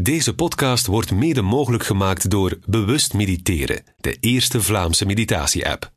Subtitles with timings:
[0.00, 5.92] Deze podcast wordt mede mogelijk gemaakt door Bewust Mediteren, de eerste Vlaamse meditatie-app.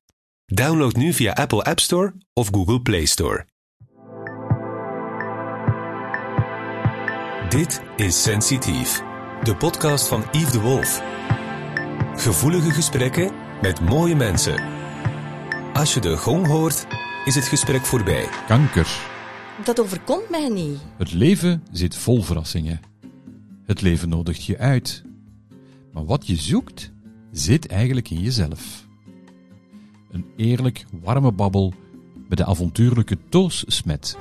[0.45, 3.45] Download nu via Apple App Store of Google Play Store.
[7.49, 9.01] Dit is Sensitief,
[9.43, 11.01] de podcast van Yves de Wolf.
[12.15, 13.31] Gevoelige gesprekken
[13.61, 14.63] met mooie mensen.
[15.73, 16.87] Als je de gong hoort,
[17.25, 18.27] is het gesprek voorbij.
[18.47, 18.87] Kanker.
[19.63, 20.79] Dat overkomt mij niet.
[20.97, 22.90] Het leven zit vol verrassingen.
[23.71, 25.03] Het leven nodigt je uit.
[25.91, 26.91] Maar wat je zoekt,
[27.31, 28.87] zit eigenlijk in jezelf.
[30.11, 31.73] Een eerlijk, warme babbel
[32.29, 34.17] met de avontuurlijke Toos Smet.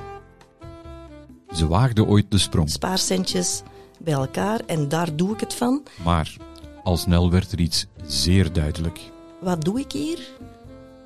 [1.55, 3.61] Ze waagde ooit de sprong, Spaarcentjes
[3.99, 5.83] bij elkaar en daar doe ik het van.
[6.03, 6.35] maar
[6.83, 8.99] al snel werd er iets zeer duidelijk.
[9.41, 10.19] Wat doe ik hier?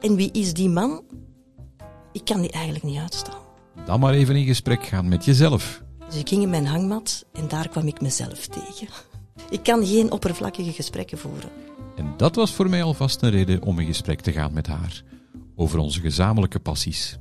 [0.02, 1.04] En wie is die man?
[2.12, 3.42] Ik kan die eigenlijk niet uitstaan.
[3.86, 5.84] Dan maar even in gesprek gaan met jezelf.
[6.08, 8.88] Dus ik ging in mijn hangmat en daar kwam ik mezelf tegen.
[9.50, 11.50] Ik kan geen oppervlakkige gesprekken voeren.
[11.96, 15.04] En dat was voor mij alvast een reden om in gesprek te gaan met haar
[15.56, 17.18] over onze gezamenlijke passies.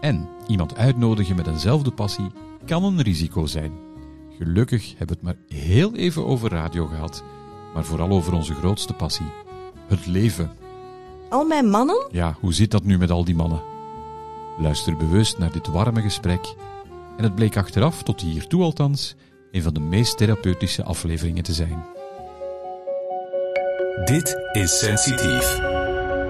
[0.00, 2.26] En iemand uitnodigen met eenzelfde passie
[2.66, 3.72] kan een risico zijn.
[4.38, 7.22] Gelukkig hebben we het maar heel even over radio gehad,
[7.74, 9.26] maar vooral over onze grootste passie:
[9.86, 10.50] het leven.
[11.30, 13.62] Al mijn mannen, Ja, hoe zit dat nu met al die mannen?
[14.58, 16.54] Luister bewust naar dit warme gesprek.
[17.16, 19.14] En het bleek achteraf, tot hiertoe althans,
[19.50, 21.84] een van de meest therapeutische afleveringen te zijn.
[24.04, 25.58] Dit is Sensitief.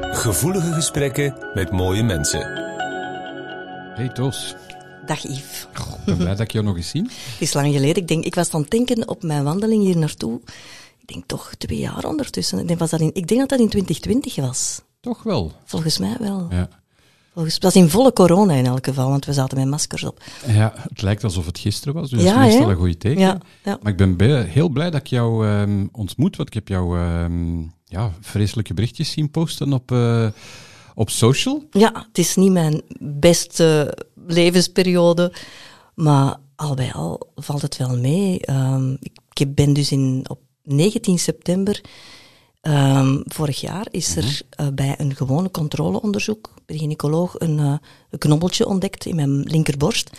[0.00, 2.40] Gevoelige gesprekken met mooie mensen.
[3.94, 4.54] Hey Toos,
[5.06, 5.66] dag Yves.
[5.72, 7.02] ik ben blij dat ik jou nog eens zie.
[7.32, 8.02] Het is lang geleden.
[8.02, 10.40] Ik, denk, ik was aan het denken op mijn wandeling hier naartoe.
[10.98, 12.58] Ik denk toch twee jaar ondertussen.
[12.58, 14.80] Ik denk, was dat in, ik denk dat dat in 2020 was.
[15.00, 15.52] Toch wel.
[15.64, 16.46] Volgens mij wel.
[16.50, 16.68] Ja.
[17.36, 20.22] Volgens, het was in volle corona in elk geval, want we zaten met maskers op.
[20.46, 23.20] ja, het lijkt alsof het gisteren was, dus Ja, dat is meestal een goede teken.
[23.20, 23.78] Ja, ja.
[23.82, 26.98] Maar ik ben bij- heel blij dat ik jou ehm, ontmoet, want ik heb jou
[26.98, 30.26] ehm, ja, vreselijke berichtjes zien posten op, eh,
[30.94, 31.64] op social.
[31.70, 35.32] Ja, het is niet mijn beste levensperiode,
[35.94, 38.40] maar al bij al valt het wel mee.
[38.40, 41.80] Ehm, ik, ik ben dus in, op 19 september
[42.66, 47.74] ehm, vorig jaar is er eh, bij een gewone controleonderzoek bij de gynaecoloog een, eh,
[48.10, 50.10] een knobbeltje ontdekt in mijn linkerborst.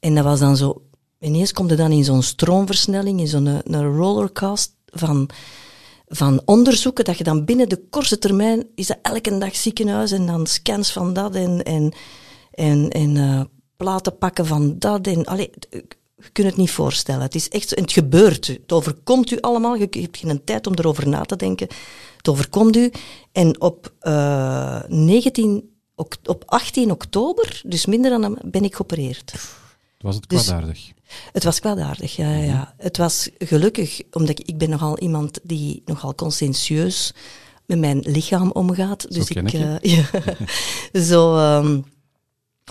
[0.00, 0.82] En dat was dan zo,
[1.20, 5.30] ineens komt er dan in zo'n stroomversnelling, in zo'n eh, een rollercast van
[6.08, 10.26] van onderzoeken, dat je dan binnen de kortste termijn, is dat elke dag ziekenhuis en
[10.26, 11.92] dan scans van dat en, en,
[12.50, 15.06] en, en platen pakken van dat.
[15.06, 15.50] En, allee,
[16.16, 17.22] je kunt het niet voorstellen.
[17.22, 18.46] Het is echt, zo- het gebeurt.
[18.46, 19.74] Het overkomt u allemaal.
[19.74, 21.68] Je hebt geen tijd om erover na te denken.
[22.16, 22.90] Het overkomt u.
[23.32, 29.34] En op, eh 19, ok- op 18 oktober, dus minder dan een, ben ik geopereerd.
[29.98, 30.94] Was het Dus- kwaadaardig?
[31.32, 32.74] Het was kwaadaardig, ja, ja, ja.
[32.76, 37.14] Het was gelukkig, omdat ik, ik ben nogal iemand die nogal conscientieus
[37.66, 39.12] met mijn lichaam omgaat.
[39.14, 39.94] Dus ken ik, ik eh,
[40.92, 41.00] ja.
[41.00, 41.80] Zo, ehm,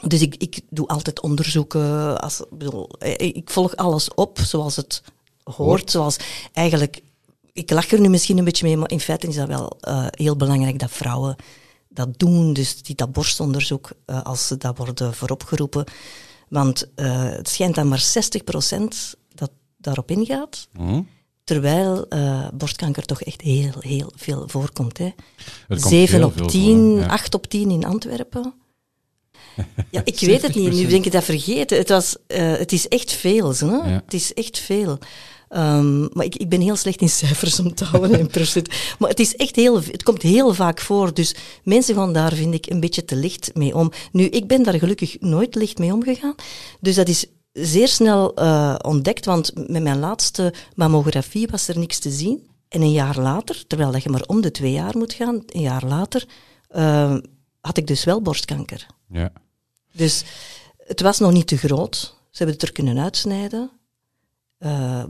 [0.03, 2.19] dus ik, ik doe altijd onderzoeken.
[2.21, 5.01] Als, ik bedoel, eh, ik volg alles op zoals het
[5.43, 5.57] hoort.
[5.57, 5.91] Hoort.
[5.91, 6.17] Zoals
[6.53, 7.01] eigenlijk,
[7.53, 10.07] ik lach er nu misschien een beetje mee, maar in feite is dat wel eh,
[10.09, 11.35] heel belangrijk dat vrouwen
[11.89, 12.53] dat doen.
[12.53, 15.85] Dus die, dat borstonderzoek, eh, als ze dat worden vooropgeroepen.
[16.49, 20.67] Want het schijnt dat maar 60% dat daarop ingaat.
[20.75, 21.01] Hm?
[21.43, 22.07] Terwijl
[22.53, 24.97] borstkanker toch echt heel, heel veel voorkomt.
[24.97, 25.13] Hè.
[25.67, 27.07] komt 7 heel op veel 10, voor, ja.
[27.07, 28.53] 8 op 10 in Antwerpen.
[29.89, 30.73] Ja, ik weet het niet.
[30.73, 30.89] Nu 70%.
[30.89, 31.77] denk ik dat vergeten.
[31.77, 33.53] Het, was, eh, het is echt veel.
[33.57, 33.65] Hè?
[33.65, 34.01] Ja.
[34.05, 34.97] Het is echt veel.
[35.49, 38.69] Ehm, maar ik, ik ben heel slecht in cijfers om te houden in procent.
[38.99, 41.13] Maar het, is echt heel, het komt heel vaak voor.
[41.13, 43.91] Dus mensen gaan daar, vind ik, een beetje te licht mee om.
[44.11, 46.35] Nu, ik ben daar gelukkig nooit licht mee omgegaan.
[46.79, 51.99] Dus dat is zeer snel eh, ontdekt, want met mijn laatste mammografie was er niks
[51.99, 52.47] te zien.
[52.69, 55.61] En een jaar later, terwijl dat je maar om de twee jaar moet gaan, een
[55.61, 56.25] jaar later,
[56.67, 57.15] eh,
[57.61, 58.87] had ik dus wel borstkanker.
[59.09, 59.31] Ja.
[59.91, 60.23] Dus
[60.77, 61.95] het was nog niet te groot.
[62.29, 63.71] Ze hebben het er kunnen uitsnijden.
[64.57, 65.03] Eh,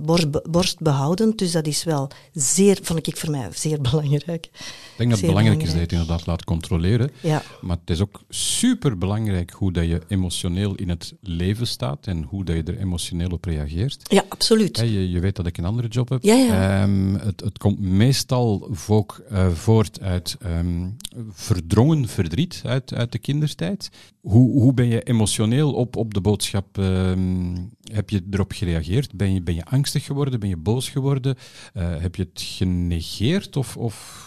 [0.50, 4.46] borst, behouden, dus dat is wel zeer, vond ik voor mij zeer belangrijk.
[4.46, 7.12] Ik denk dat het belangrijk is dat je het inderdaad laat controleren.
[7.22, 12.08] Ja, Maar het is ook super belangrijk hoe dat je emotioneel in het leven staat
[12.08, 14.02] en hoe dat je er emotioneel op reageert.
[14.04, 14.78] ja absoluut.
[14.78, 16.24] Je, je weet dat ik een andere job heb.
[16.24, 16.82] Ja, ja.
[16.82, 20.90] Ehm, het, het komt meestal ook, eh, voort uit ehm,
[21.32, 23.90] verdrongen verdriet uit, uit de kindertijd.
[24.22, 26.78] Hoe, hoe ben je emotioneel op, op de boodschap?
[26.78, 27.56] ehm,
[27.92, 29.14] heb je erop gereageerd?
[29.14, 30.40] Ben je, ben je angstig geworden?
[30.40, 31.36] Ben je boos geworden?
[31.74, 33.58] Eh, heb je het genegeerd?
[33.58, 34.26] Of, of...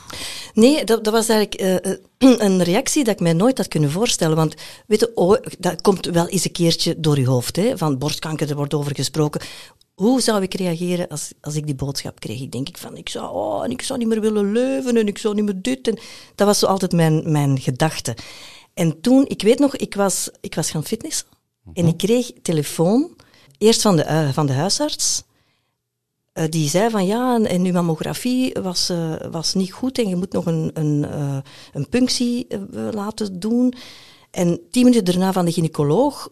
[0.54, 1.98] Nee, dat, dat was eigenlijk eh, eh,
[2.46, 4.36] een reactie dat ik mij nooit had kunnen voorstellen.
[4.36, 4.54] Want
[4.86, 7.56] weet je, oh, dat komt wel eens een keertje door je hoofd.
[7.56, 9.40] Hè, van borstkanker, er wordt over gesproken.
[9.94, 12.40] hoe zou ik reageren als, als ik die boodschap kreeg?
[12.40, 15.06] Ik denk ik van, ik zou, oh, en ik zou niet meer willen leven en
[15.06, 15.88] ik zou niet meer dit.
[15.88, 15.98] En
[16.34, 18.16] dat was zo altijd mijn, mijn gedachte.
[18.74, 21.26] En toen, ik weet nog, ik was, ik was gaan fitnessen
[21.74, 23.16] en ik kreeg telefoon,
[23.58, 25.22] eerst van de, uh, van de huisarts.
[26.34, 30.08] Uh, die zei van ja, en, en uw mammografie was, uh, was niet goed en
[30.08, 31.06] je moet nog een, een,
[31.72, 32.46] een punctie
[32.90, 33.74] laten doen.
[34.30, 36.28] En tien minuten daarna van de gynaecoloog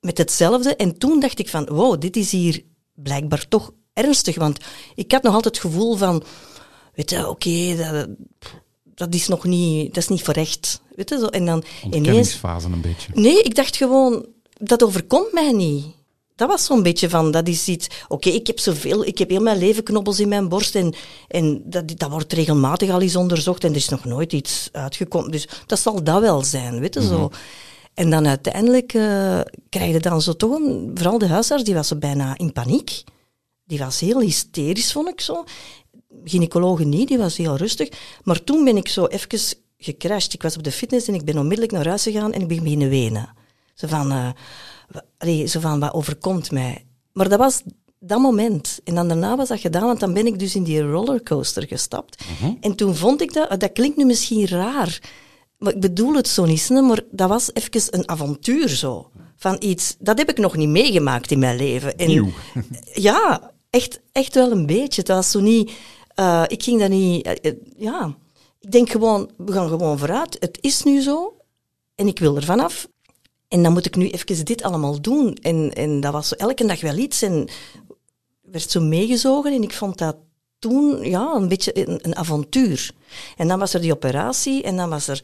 [0.00, 0.76] met hetzelfde.
[0.76, 4.36] En toen dacht ik van, wow, dit is hier blijkbaar toch ernstig.
[4.36, 4.58] Want
[4.94, 6.22] ik had nog altijd het gevoel van,
[6.94, 8.08] weet je, oké, dat,
[8.94, 10.82] dat is nog niet, dat is niet voor echt.
[10.94, 11.26] Weet je, zo.
[11.26, 12.40] En dan ineens...
[12.42, 13.12] een beetje.
[13.14, 15.86] Nee, ik dacht gewoon, dat overkomt mij niet.
[16.40, 19.42] Dat was zo'n beetje van, dat is iets, oké, ik heb zoveel, ik heb heel
[19.42, 20.94] mijn leven knobbels in mijn borst en,
[21.28, 25.30] en dat, dat wordt regelmatig al eens onderzocht en er is nog nooit iets uitgekomen.
[25.30, 27.18] Dus dat zal dat wel zijn, weet je, zo.
[27.18, 27.34] Mhm.
[27.94, 30.90] En dan uiteindelijk uh, krijg je dan zo toch een...
[30.94, 33.04] Vooral de huisarts, die was zo bijna in paniek.
[33.64, 35.44] Die was heel hysterisch, vond ik zo.
[36.24, 37.88] Gynaecologe niet, die was heel rustig.
[38.22, 40.32] Maar toen ben ik zo even gecrashed.
[40.32, 42.62] Ik was op de fitness en ik ben onmiddellijk naar huis gegaan en ik ben
[42.62, 43.34] beginnen wenen.
[43.74, 44.28] Zo van, uh,
[45.18, 46.84] allee, zo van, wat overkomt mij?
[47.12, 47.62] Maar dat was
[47.98, 48.80] dat moment.
[48.84, 52.24] En dan daarna was dat gedaan, want dan ben ik dus in die rollercoaster gestapt.
[52.40, 52.52] Mhm.
[52.60, 55.00] En toen vond ik dat, dat klinkt nu misschien raar,
[55.58, 59.10] maar ik bedoel het zo niet, maar dat was even een avontuur zo.
[59.36, 61.96] Van iets, dat heb ik nog niet meegemaakt in mijn leven.
[61.96, 62.28] En, Nieuw.
[62.92, 65.00] Ja, echt, echt wel een beetje.
[65.00, 65.72] Het was zo niet,
[66.16, 68.16] uh, ik ging dat niet, uh, ja.
[68.60, 70.36] Ik denk gewoon, we gaan gewoon vooruit.
[70.40, 71.34] Het is nu zo
[71.94, 72.88] en ik wil er vanaf.
[73.50, 75.34] En dan moet ik nu even dit allemaal doen.
[75.34, 77.48] En, en dat was zo elke dag wel iets en
[78.40, 80.16] werd zo meegezogen en ik vond dat
[80.58, 82.90] toen ja, een beetje een, een avontuur.
[83.36, 85.22] En dan was er die operatie en dan was er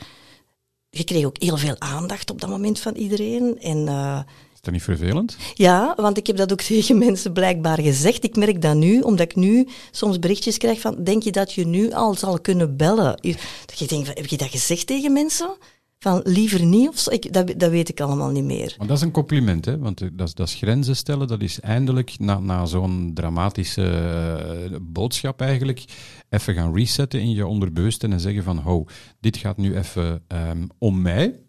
[0.90, 3.58] je kreeg ook heel veel aandacht op dat moment van iedereen.
[3.60, 4.20] En, uh,
[4.54, 5.36] is dat niet vervelend?
[5.54, 8.24] Ja, want ik heb dat ook tegen mensen blijkbaar gezegd.
[8.24, 11.66] Ik merk dat nu, omdat ik nu soms berichtjes krijg van, denk je dat je
[11.66, 13.20] nu al zal kunnen bellen?
[13.66, 15.56] Dat je denkt, heb je dat gezegd tegen mensen?
[15.98, 17.10] Van liever niet of zo.
[17.10, 18.74] Ik, dat, dat weet ik allemaal niet meer.
[18.78, 19.78] Maar dat is een compliment, hè?
[19.78, 21.28] want eh, dat is, dat is grenzen stellen.
[21.28, 25.84] Dat is eindelijk na, na zo'n dramatische uh, boodschap eigenlijk
[26.28, 28.84] even gaan resetten in je onderbewuste en zeggen van, ho,
[29.20, 31.45] dit gaat nu even um, om mij.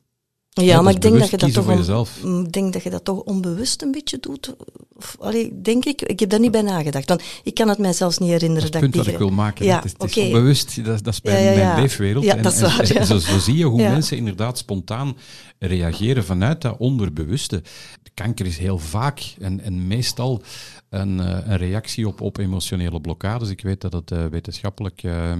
[0.65, 3.81] Ja, maar ik denk dat je dat toch ik denk dat je dat toch onbewust
[3.81, 4.55] een beetje doet.
[4.97, 6.01] Of, allee, denk ik.
[6.01, 7.09] Ik heb daar niet bij nagedacht.
[7.09, 9.01] Want ik kan het mij zelfs niet herinneren dat, dat ik die...
[9.01, 9.65] wat ik wil maken.
[9.65, 10.85] Ja, het is, het is onbewust.
[10.85, 12.23] Dat, dat is bij ja, ja, mijn leefwereld.
[12.23, 15.17] Ja, dat is waar, en, zo, zo, zie je hoe mensen inderdaad spontaan
[15.59, 17.61] reageren vanuit dat onderbewuste.
[18.03, 20.41] De kanker is heel vaak en, en meestal
[20.89, 23.49] een, eh, een, reactie op, op emotionele blokkades.
[23.49, 25.33] Ik weet dat het uh, wetenschappelijk uh,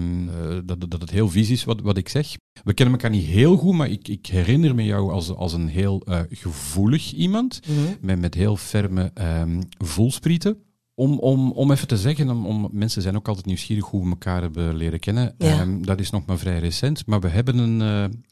[0.65, 2.35] dat, dat het heel vies is wat, wat ik zeg.
[2.63, 5.67] We kennen elkaar niet heel goed, maar ik, ik herinner me jou als, als een
[5.67, 7.95] heel gevoelig iemand, mhm.
[8.01, 9.11] met, met heel ferme
[9.41, 10.57] um, voelsprieten.
[10.94, 14.09] Om, om, om even te zeggen, om, om, mensen zijn ook altijd nieuwsgierig hoe we
[14.09, 15.35] elkaar hebben leren kennen.
[15.38, 15.61] Ja.
[15.61, 17.79] Um, dat is nog maar vrij recent, maar we hebben een,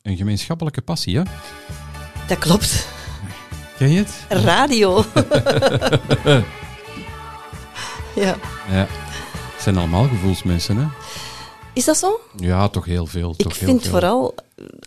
[0.02, 1.24] een gemeenschappelijke passie, hè?
[2.28, 2.88] Dat klopt.
[3.78, 4.26] Ken je het?
[4.30, 5.04] Radio.
[8.16, 8.36] ja.
[8.70, 8.88] ja.
[9.54, 10.88] Het zijn allemaal gevoelsmensen, hè?
[11.74, 12.20] Is dat zo?
[12.36, 13.32] Ja, toch heel veel.
[13.32, 14.36] Ik toch vind heel vooral,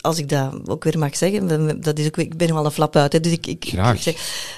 [0.00, 2.96] als ik dat ook weer mag zeggen, dat is ook, ik ben wel een flap
[2.96, 3.94] uit, hè, dus ik, ik, Graag.
[3.94, 4.14] ik zeg,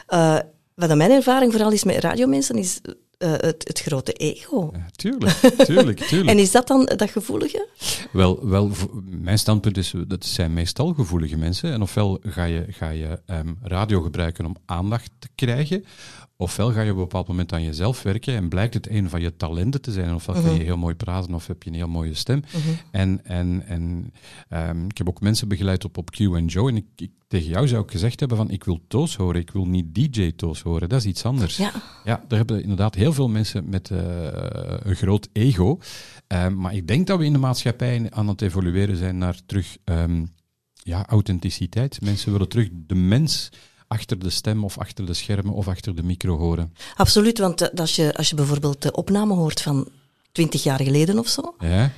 [0.08, 0.38] uh,
[0.74, 2.80] wat mijn ervaring vooral is met radiomensen, is
[3.18, 4.70] uh, het, het, grote ego.
[4.72, 5.32] Ja, tuurlijk,
[5.64, 6.30] tuurlijk, tuurlijk.
[6.30, 7.68] en is dat dan dat gevoelige?
[8.12, 8.70] Wel, wel
[9.04, 11.72] mijn standpunt is, dat zijn meestal gevoelige mensen.
[11.72, 15.84] En ofwel ga je, ga je um, radio gebruiken om aandacht te krijgen,
[16.40, 19.20] Ofwel ga je op een bepaald moment aan jezelf werken en blijkt het een van
[19.20, 20.14] je talenten te zijn.
[20.14, 20.64] Ofwel kan je mhm.
[20.64, 22.42] heel mooi praten of heb je een heel mooie stem.
[22.46, 22.68] Mhm.
[22.90, 24.12] En, en, en
[24.50, 26.16] um, ik heb ook mensen begeleid op, op Q
[26.46, 26.68] Joe.
[26.68, 29.50] En ik, ik, tegen jou zou ik gezegd hebben van ik wil Toos horen, ik
[29.50, 30.88] wil niet DJ Toos horen.
[30.88, 31.56] Dat is iets anders.
[31.56, 31.72] Ja,
[32.04, 33.98] ja daar hebben inderdaad heel veel mensen met uh,
[34.82, 35.78] een groot ego.
[36.28, 39.76] Um, maar ik denk dat we in de maatschappij aan het evolueren zijn naar terug
[39.84, 40.32] um,
[40.72, 42.00] ja, authenticiteit.
[42.00, 43.50] Mensen willen terug de mens
[43.90, 46.74] achter de stem of achter de schermen of achter de micro horen.
[46.96, 49.88] Absoluut, want eh, als je, als je bijvoorbeeld de opname hoort van
[50.32, 51.92] twintig jaar geleden of zo, ja.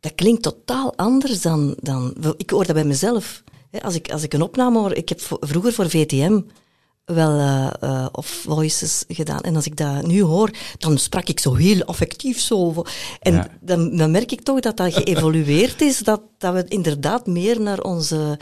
[0.00, 2.14] dat klinkt totaal anders dan, dan...
[2.36, 3.42] Ik hoor dat bij mezelf.
[3.82, 4.92] Als ik, als ik een opname hoor...
[4.92, 6.40] Ik heb vroeger voor VTM
[7.04, 9.40] wel uh, uh, of voices gedaan.
[9.40, 12.84] En als ik dat nu hoor, dan sprak ik zo heel affectief zo.
[13.20, 13.48] En ja.
[13.60, 17.80] dan, dan merk ik toch dat dat geëvolueerd is, dat, dat we inderdaad meer naar
[17.80, 18.38] onze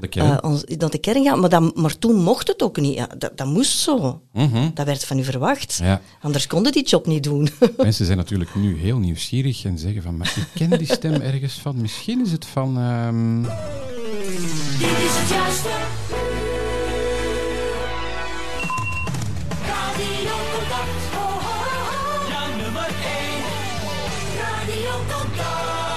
[0.00, 0.30] de kern.
[0.30, 1.36] Uh, ons, dat de kern gaat.
[1.36, 2.94] Maar, dan, maar toen mocht het ook niet.
[2.94, 4.22] Ja, dat, dat moest zo.
[4.32, 4.70] Mm -hmm.
[4.74, 5.78] Dat werd van u verwacht.
[5.82, 6.00] Ja.
[6.20, 7.48] Anders konden die job niet doen.
[7.76, 11.54] Mensen zijn natuurlijk nu heel nieuwsgierig en zeggen van, maar ik ken die stem ergens
[11.54, 11.80] van.
[11.80, 12.76] Misschien is het van...
[12.76, 13.42] Um...
[13.42, 13.50] Dit
[14.80, 16.01] is het juiste.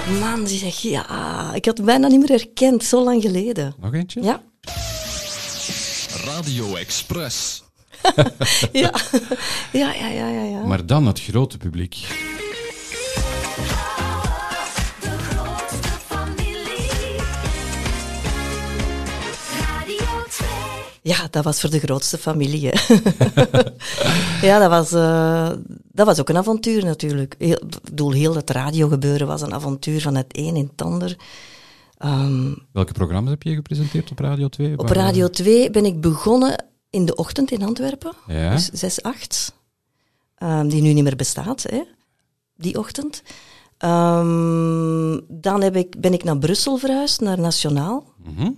[0.07, 1.53] Man, die zegt ja.
[1.53, 3.75] Ik had het bijna niet meer herkend, zo lang geleden.
[3.79, 4.21] Nog eentje?
[4.21, 4.41] Ja,
[6.25, 7.63] Radio Express.
[8.71, 8.91] ja,
[9.71, 10.43] ja, ja, ja, ja.
[10.43, 10.65] ja.
[10.65, 11.97] Maar dan het grote publiek.
[21.07, 22.61] Ja, dat was voor de grootste familie.
[24.41, 25.51] ja, dat was, eh,
[25.91, 27.35] dat was ook een avontuur natuurlijk.
[27.37, 31.15] Heel, ik bedoel, heel het radiogebeuren was een avontuur van het een in het ander.
[31.97, 34.77] Ehm, Welke programma's heb je gepresenteerd op Radio 2?
[34.77, 38.11] op Waar- Radio 2 ben ik begonnen in de ochtend in Antwerpen.
[38.27, 38.51] Ja.
[38.51, 39.53] Dus 6, 8.
[40.35, 41.81] ehm, die nu niet meer bestaat, hè,
[42.55, 43.23] die ochtend.
[43.77, 48.03] Ehm, dan heb ik, ben ik naar Brussel verhuisd, naar Nationaal.
[48.23, 48.49] Mhm.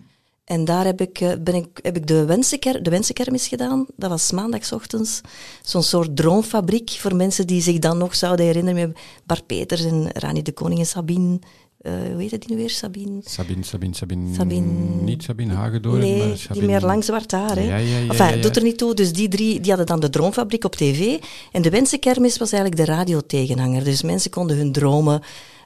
[0.48, 3.86] En daar heb ik, eh, ben ik, heb ik de, wensenker, de Wensenkermis gedaan.
[3.96, 5.22] Dat was maandagsochtends.
[5.62, 8.88] Zo'n soort droomfabriek voor mensen die zich dan nog zouden herinneren.
[8.88, 11.40] Met Bart Peters en Rani de Koning en Sabine.
[11.82, 12.70] eh hoe heet die nu weer?
[12.70, 13.22] Sabine?
[13.26, 17.56] Sabine, Sabine, Sabine, Sabine- Niet Sabine Hagedoorn, nee, maar die meer lang zwart haar.
[17.56, 17.62] Hè?
[17.68, 18.42] Ja, ja, ja, enfin, ja.
[18.42, 18.94] doet er niet toe.
[18.94, 21.18] Dus die drie die hadden dan de Droomfabriek op tv.
[21.52, 23.84] En de Wensenkermis was eigenlijk de radiotegenhanger.
[23.84, 25.22] Dus mensen konden hun dromen...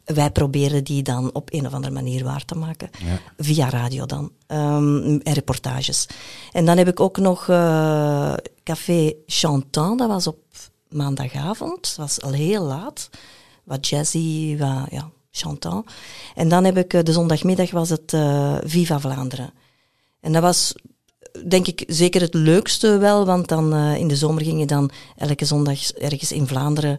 [0.05, 2.89] Wij probeerden die dan op een of andere manier waar te maken.
[3.05, 3.20] Ja.
[3.38, 4.31] Via radio dan.
[4.48, 6.08] Ehm, en reportages.
[6.51, 10.00] En dan heb ik ook nog eh, Café Chantant.
[10.00, 10.39] Dat was op
[10.89, 11.81] maandagavond.
[11.81, 13.10] Dat was al heel laat.
[13.63, 15.86] Wat jazzy, wat, ja, chantant.
[16.36, 19.53] En dan heb ik, eh, de zondagmiddag was het eh, Viva Vlaanderen.
[20.20, 20.74] En dat was,
[21.48, 25.46] denk ik, zeker het leukste wel, want dan in de zomer ging je dan elke
[25.46, 26.98] zondag ergens in Vlaanderen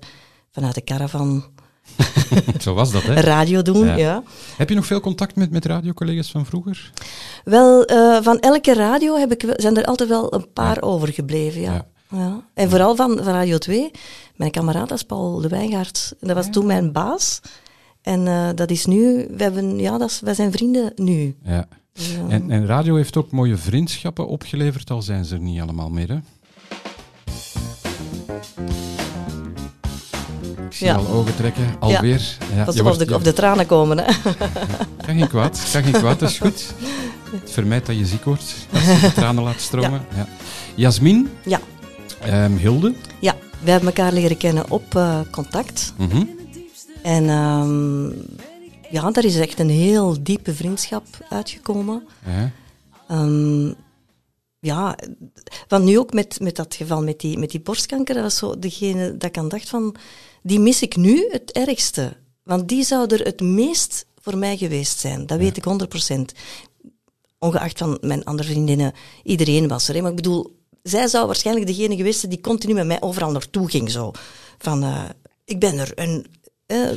[0.50, 1.44] vanuit de caravan
[2.60, 3.14] Zo was dat, hè?
[3.14, 3.86] radio doen.
[3.86, 3.96] Ja.
[3.96, 4.22] Ja.
[4.56, 6.92] Heb je nog veel contact met, met radiocollega's van vroeger?
[7.44, 11.72] Wel, eh, van elke radio heb ik, zijn er altijd wel een paar overgebleven, ja.
[11.72, 11.86] Ja.
[12.18, 12.44] ja.
[12.54, 13.90] En vooral van, van Radio 2.
[14.36, 16.14] Mijn kameraad was Paul de Wijngaard.
[16.20, 17.40] Dat was toen mijn baas.
[18.02, 21.36] En eh, dat is nu, we hebben, ja, dat is, wij zijn vrienden nu.
[21.44, 21.68] Ja.
[21.92, 25.60] Dus, eh, En, en radio heeft ook mooie vriendschappen opgeleverd, al zijn ze er niet
[25.60, 26.18] allemaal meer, hè?
[30.73, 30.95] Ik zie Ja.
[30.95, 32.37] al ogen trekken, alweer.
[32.55, 32.64] Ja.
[32.64, 34.05] Pas je op, wordt- of de, of de tranen komen, hè.
[35.07, 36.75] Kan geen kwaad, kan geen kwaad, dat is goed.
[37.31, 40.00] Het vermijdt dat je ziek wordt, als je de tranen laat stromen.
[40.17, 40.26] Ja.
[40.75, 41.61] Jasmin, Ja,
[42.21, 42.95] ehm, Hilde.
[43.21, 43.35] ja.
[43.61, 45.93] We hebben elkaar leren kennen op eh, contact.
[45.97, 46.25] Mhm.
[47.02, 48.07] En ehm,
[48.91, 52.02] ja, daar is echt een heel diepe vriendschap uitgekomen.
[53.09, 53.73] Ehm,
[54.62, 54.97] ja,
[55.69, 58.59] want nu ook met, met dat geval met die, met die borstkanker, dat was zo
[58.59, 59.95] degene dat ik aan dacht van,
[60.42, 62.16] die mis ik nu het ergste.
[62.42, 66.21] Want die zou er het meest voor mij geweest zijn, dat weet ik 100%.
[67.38, 68.92] Ongeacht van mijn andere vriendinnen,
[69.23, 69.95] iedereen was er.
[69.95, 70.00] Hè.
[70.00, 73.71] Maar ik bedoel, zij zou waarschijnlijk degene geweest zijn die continu met mij overal naartoe
[73.71, 73.90] ging.
[73.90, 74.11] Zo.
[74.59, 75.04] Van, eh,
[75.45, 75.95] ik ben er.
[75.95, 76.25] En,
[76.66, 76.90] eh,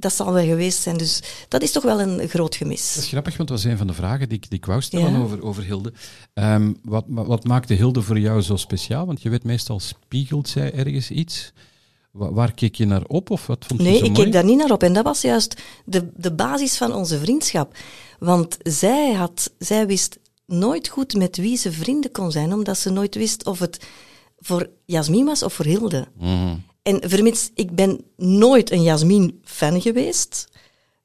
[0.00, 0.96] dat zal wel geweest zijn.
[0.96, 2.94] Dus dat is toch wel een groot gemis.
[2.94, 4.80] Dat is grappig, want dat was een van de vragen die ik, die ik wou
[4.82, 5.18] stellen Ja.
[5.18, 5.92] over, over Hilde.
[6.34, 9.06] Ehm, wat, wat maakte Hilde voor jou zo speciaal?
[9.06, 11.52] Want je weet meestal, spiegelt zij ergens iets?
[12.10, 14.22] Wa- waar keek je naar op of wat vond je Nee, zo ik mooi?
[14.24, 14.82] keek daar niet naar op.
[14.82, 17.76] En dat was juist de, de basis van onze vriendschap.
[18.18, 22.90] Want zij, had, zij wist nooit goed met wie ze vrienden kon zijn, omdat ze
[22.90, 23.86] nooit wist of het
[24.38, 26.06] voor Jasmin was of voor Hilde.
[26.18, 26.54] Mhm.
[26.88, 30.48] En vermits, ik ben nooit een Jasmin-fan geweest.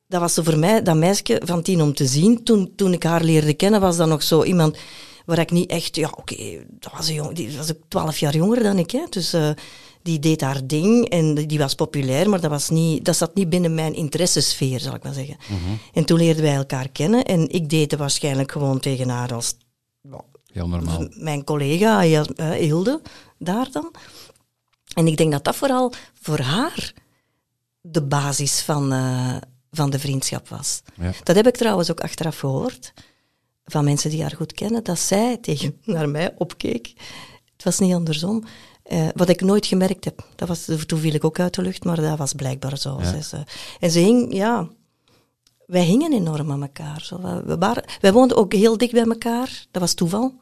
[0.08, 2.44] Dat was zo voor mij, dat meisje van tien om te zien.
[2.44, 4.78] Toen, toen ik haar leerde kennen, was dat nog zo iemand
[5.26, 5.96] waar ik niet echt...
[5.96, 8.92] Ja, oké, dat was een jong, die was ook twaalf jaar jonger dan ik.
[8.92, 9.50] Hè, dus eh,
[10.02, 13.50] die deed haar ding en die was populair, maar dat, was niet, dat zat niet
[13.50, 15.38] binnen mijn interessesfeer, zal ik maar zeggen.
[15.94, 19.56] En toen leerden wij elkaar kennen en ik deed het waarschijnlijk gewoon tegen haar als
[20.54, 21.08] Heel normaal.
[21.10, 23.02] mijn collega eh, Hilde
[23.38, 23.92] daar dan.
[24.94, 26.94] En ik denk dat dat vooral voor haar
[27.82, 29.36] de basis van, eh,
[29.72, 30.82] van de vriendschap was.
[30.96, 31.12] Ja.
[31.24, 32.94] Dat heb ik trouwens ook achteraf gehoord
[33.66, 36.94] van mensen die haar goed kennen, dat zij tegen naar mij opkeek.
[37.54, 38.44] Het was niet andersom.
[38.84, 40.28] Eh, wat ik nooit gemerkt heb.
[40.36, 42.98] Dat was, toen viel ik ook uit de lucht, maar dat was blijkbaar zo.
[43.02, 43.06] Ja.
[43.12, 43.44] Ze- ze-
[43.80, 44.68] en ze hing, ja...
[45.66, 47.02] Wij hingen enorm aan elkaar.
[47.02, 47.22] Zo.
[47.22, 49.66] We- We waren, wij woonden ook heel dicht bij elkaar.
[49.72, 50.34] Dat was toeval.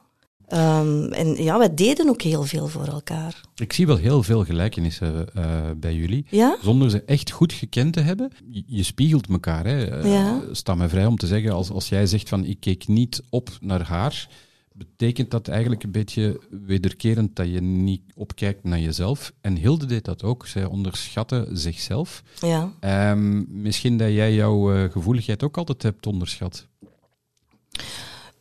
[0.52, 3.42] Ehm, en ja, wij deden ook heel veel voor elkaar.
[3.56, 5.46] Ik zie wel heel veel gelijkenissen eh,
[5.78, 6.26] bij jullie.
[6.30, 6.58] Ja?
[6.62, 8.32] Zonder ze echt goed gekend te hebben.
[8.50, 9.66] Je, je spiegelt elkaar.
[9.66, 9.86] Hè.
[9.86, 10.42] Eh, Ja.
[10.52, 13.50] Sta me vrij om te zeggen, als, als jij zegt van ik keek niet op
[13.62, 14.28] naar haar,
[14.74, 19.32] betekent dat eigenlijk een beetje wederkerend dat je niet opkijkt naar jezelf.
[19.42, 20.48] En Hilde deed dat ook.
[20.48, 22.24] Zij onderschatte zichzelf.
[22.40, 22.72] Ja.
[22.80, 26.68] Ehm, misschien dat jij jouw eh, gevoeligheid ook altijd hebt onderschat.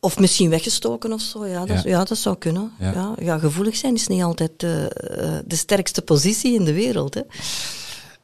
[0.03, 1.45] Of misschien weggestoken of zo.
[1.45, 1.89] Ja, dat, Ja.
[1.89, 2.03] ja.
[2.03, 2.71] dat zou kunnen.
[2.79, 3.15] Ja.
[3.19, 3.37] Ja.
[3.37, 7.13] Gevoelig zijn is niet altijd eh, eh, de sterkste positie in de wereld.
[7.13, 7.21] Hè.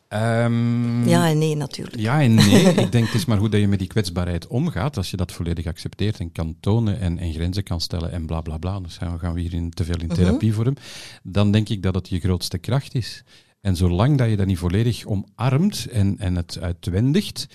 [0.08, 2.00] Ehm, Ja en nee, natuurlijk.
[2.00, 2.64] Ja en nee.
[2.86, 4.98] ik denk het is maar goed dat je met die kwetsbaarheid omgaat.
[4.98, 8.42] Als je dat volledig accepteert en kan tonen en, en grenzen kan stellen en bla
[8.42, 8.80] bla bla.
[9.18, 10.76] Gaan we hier in, te veel in therapievorm.
[11.24, 13.24] Dan denk ik dat het je grootste kracht is.
[13.62, 17.48] En zolang dat je dat niet volledig omarmt en, en het uitwendigt,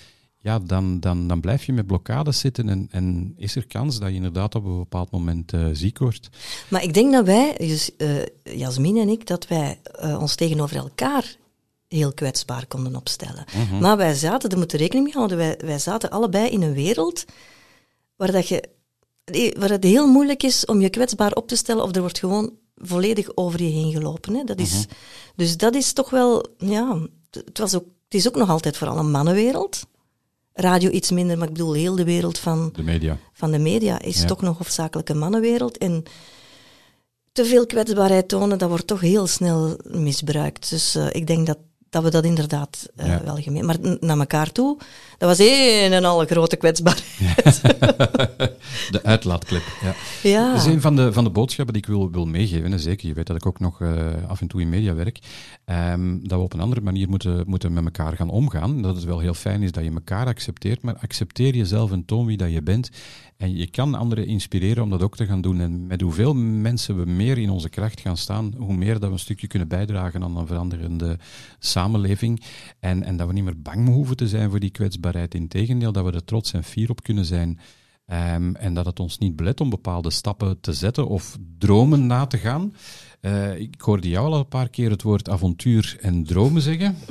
[0.43, 4.09] ja, dan, dan, dan blijf je met blokkades zitten en, en is er kans dat
[4.09, 6.29] je inderdaad op een bepaald moment eh, ziek wordt.
[6.67, 10.75] Maar ik denk dat wij, dus, eh, Jasmin en ik, dat wij eh, ons tegenover
[10.75, 11.35] elkaar
[11.87, 13.45] heel kwetsbaar konden opstellen.
[13.79, 17.25] Maar wij zaten, daar moeten rekening mee houden, wij, wij zaten allebei in een wereld
[18.15, 18.69] waar, dat je,
[19.57, 22.53] waar het heel moeilijk is om je kwetsbaar op te stellen of er wordt gewoon
[22.75, 24.35] volledig over je heen gelopen.
[24.35, 24.43] Hè.
[24.43, 24.85] Dat is,
[25.35, 28.97] Dus dat is toch wel, ja, het, was ook, het is ook nog altijd vooral
[28.97, 29.85] een mannenwereld.
[30.53, 33.17] Radio iets minder, maar ik bedoel heel de wereld van De media.
[33.33, 34.25] van de media is Ja.
[34.25, 35.77] toch nog hoofdzakelijk een mannenwereld.
[35.77, 36.03] En
[37.31, 40.69] te veel kwetsbaarheid tonen, dat wordt toch heel snel misbruikt.
[40.69, 41.57] Dus eh, ik denk dat,
[41.93, 43.21] dat we dat inderdaad eh, Ja.
[43.23, 43.65] wel gemeen...
[43.65, 44.77] Maar naar elkaar toe,
[45.17, 47.61] dat was één en al grote kwetsbaarheid.
[48.91, 49.61] De uitlaatklep.
[49.81, 49.93] Ja.
[50.29, 50.51] Ja.
[50.53, 52.71] Dat is een van de, van de boodschappen die ik wil, wil meegeven.
[52.73, 53.89] En zeker, je weet dat ik ook nog eh,
[54.27, 55.19] af en toe in media werk.
[55.65, 58.81] ehm, dat we op een andere manier moeten, moeten met elkaar gaan omgaan.
[58.81, 60.81] Dat het wel heel fijn is dat je elkaar accepteert.
[60.81, 62.89] Maar accepteer jezelf en toon wie dat je bent.
[63.43, 65.59] En je kan anderen inspireren om dat ook te gaan doen.
[65.59, 69.11] En met hoeveel mensen we meer in onze kracht gaan staan, hoe meer dat we
[69.11, 71.17] een stukje kunnen bijdragen aan een veranderende
[71.59, 72.43] samenleving.
[72.79, 75.35] En, en dat we niet meer bang hoeven te zijn voor die kwetsbaarheid.
[75.35, 77.59] Integendeel, dat we er trots en fier op kunnen zijn.
[78.05, 82.25] Ehm, en dat het ons niet belet om bepaalde stappen te zetten of dromen na
[82.25, 82.73] te gaan.
[83.21, 86.97] Eh, ik hoorde jou al een paar keer het woord avontuur en dromen zeggen.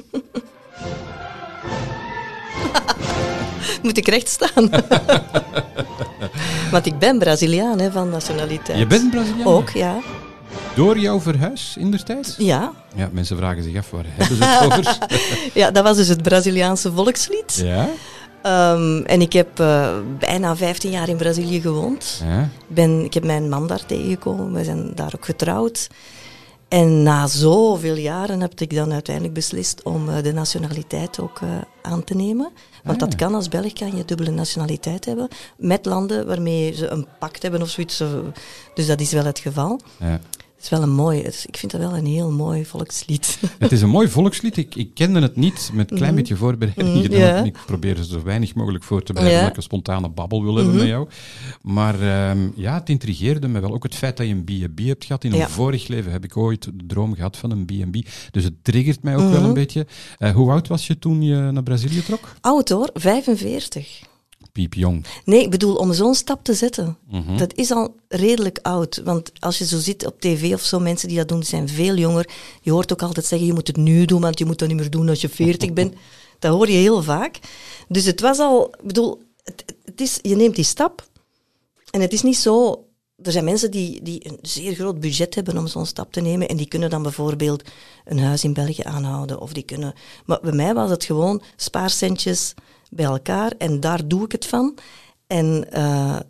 [3.82, 4.70] Moet ik recht staan?
[6.72, 8.78] Want ik ben Braziliaan hè, van nationaliteit.
[8.78, 9.46] Je bent Braziliaan?
[9.46, 9.98] Ook, ja.
[10.74, 12.34] Door jouw verhuis in der tijd?
[12.38, 12.72] Ja.
[12.94, 14.98] Ja, mensen vragen zich af, waar hebben ze het over?
[15.54, 17.54] ja, dat was dus het Braziliaanse volkslied.
[17.64, 17.88] ja?
[18.42, 22.22] Ehm, en ik heb eh, bijna 15 jaar in Brazilië gewoond.
[22.24, 22.48] ja?
[22.66, 25.88] Ben, ik heb mijn man daar tegengekomen, we zijn daar ook getrouwd.
[26.72, 31.48] En na zoveel jaren heb ik dan uiteindelijk beslist om eh, de nationaliteit ook eh,
[31.82, 32.50] aan te nemen.
[32.84, 35.28] Want dat kan als Belg, kan je dubbele nationaliteit hebben.
[35.56, 38.02] Met landen waarmee ze een pact hebben of zoiets.
[38.74, 39.80] Dus dat is wel het geval.
[39.98, 40.20] ja.
[40.62, 43.38] Het is wel een mooi, ik vind dat wel een heel mooi volkslied.
[43.58, 44.56] Het is een mooi volkslied.
[44.56, 47.44] Ik, ik kende het niet, met een klein beetje voorbereiding Mhm, gedaan.
[47.46, 49.38] Ik probeer er zo weinig mogelijk voor te bereiden.
[49.40, 49.48] Mhm.
[49.48, 51.08] omdat ik een spontane babbel wil hebben met jou.
[51.62, 53.72] Maar ehm, ja, het intrigeerde me wel.
[53.74, 55.24] Ook het feit dat je een B&B hebt gehad.
[55.24, 55.48] In een Ja.
[55.48, 58.06] vorig leven heb ik ooit de droom gehad van een B&B.
[58.30, 59.32] Dus het triggert mij ook Mhm.
[59.32, 59.86] wel een beetje.
[60.18, 62.34] Eh, hoe oud was je toen je naar Brazilië trok?
[62.40, 64.00] Oud hoor, 45.
[64.52, 65.04] Piepjong.
[65.24, 67.36] Nee, ik bedoel, om zo'n stap te zetten, Mhm.
[67.36, 69.00] dat is al redelijk oud.
[69.04, 71.68] Want als je zo ziet op tv of zo, mensen die dat doen, die zijn
[71.68, 72.28] veel jonger.
[72.60, 74.76] Je hoort ook altijd zeggen, je moet het nu doen, want je moet dat niet
[74.76, 75.94] meer doen als je 40 bent.
[76.38, 77.38] Dat hoor je heel vaak.
[77.88, 81.08] Dus het was al, ik bedoel, het, het is, je neemt die stap.
[81.90, 82.84] En het is niet zo...
[83.22, 86.48] Er zijn mensen die, die een zeer groot budget hebben om zo'n stap te nemen.
[86.48, 87.62] En die kunnen dan bijvoorbeeld
[88.04, 89.40] een huis in België aanhouden.
[89.40, 89.94] Of die kunnen...
[90.26, 92.54] Maar bij mij was het gewoon spaarcentjes
[92.94, 93.52] bij elkaar.
[93.58, 94.78] En daar doe ik het van.
[95.26, 96.20] En eh,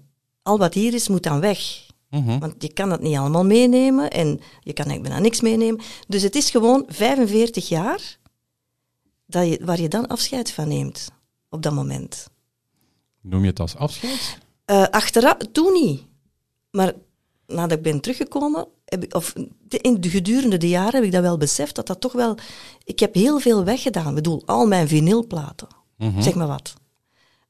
[0.42, 1.86] al wat hier is, moet dan weg.
[2.10, 2.38] Mhm.
[2.38, 4.10] Want je kan dat niet allemaal meenemen.
[4.10, 4.28] En
[4.60, 5.80] je kan eigenlijk bijna niks meenemen.
[6.08, 8.18] Dus het is gewoon 45 jaar
[9.26, 11.10] dat je, waar je dan afscheid van neemt.
[11.48, 12.28] Op dat moment.
[13.20, 14.38] Noem je het als afscheid?
[14.64, 16.02] Eh achteraf, toen niet.
[16.70, 16.92] Maar
[17.46, 19.34] nadat ik ben teruggekomen, heb ik, of
[19.68, 22.36] in de gedurende de jaren heb ik dat wel beseft, dat dat toch wel...
[22.84, 24.08] Ik heb heel veel weggedaan.
[24.08, 25.68] Ik bedoel, al mijn vinylplaten.
[26.10, 26.22] Mhm.
[26.22, 26.74] Zeg maar wat.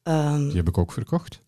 [0.03, 1.41] Ehm, Die heb ik ook verkocht.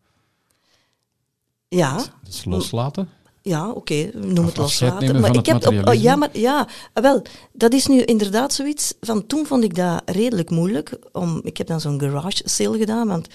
[1.68, 3.08] ja, Dat is loslaten.
[3.42, 5.20] ja oké, noem het Of loslaten.
[5.20, 8.94] Maar ik heb op, oh, ja, maar ja, ah, wel, dat is nu inderdaad zoiets.
[9.00, 10.98] Van toen vond ik dat redelijk moeilijk.
[11.12, 13.26] Om, ik heb dan zo'n garage sale gedaan, want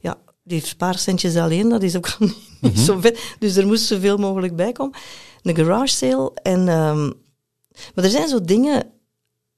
[0.00, 3.34] ja, die spaarcentjes alleen, dat is ook niet, niet zo vet.
[3.38, 4.98] Dus er moest zoveel mogelijk bij komen.
[5.42, 6.30] Een garage sale.
[6.42, 7.04] En, ehm,
[7.94, 8.90] maar er zijn zo dingen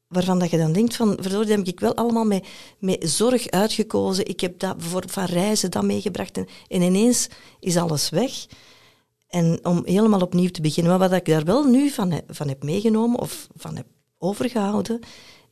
[0.09, 2.47] waarvan dat je dan denkt van, verdorie, dat heb ik wel allemaal met,
[2.79, 4.27] met zorg uitgekozen.
[4.29, 6.37] Ik heb dat voor, van reizen dat meegebracht.
[6.37, 7.29] En, en ineens
[7.61, 8.47] is alles weg.
[9.29, 10.99] En om helemaal opnieuw te beginnen.
[10.99, 13.87] Maar wat ik daar wel nu van, he- van heb meegenomen of van heb
[14.19, 15.01] overgehouden,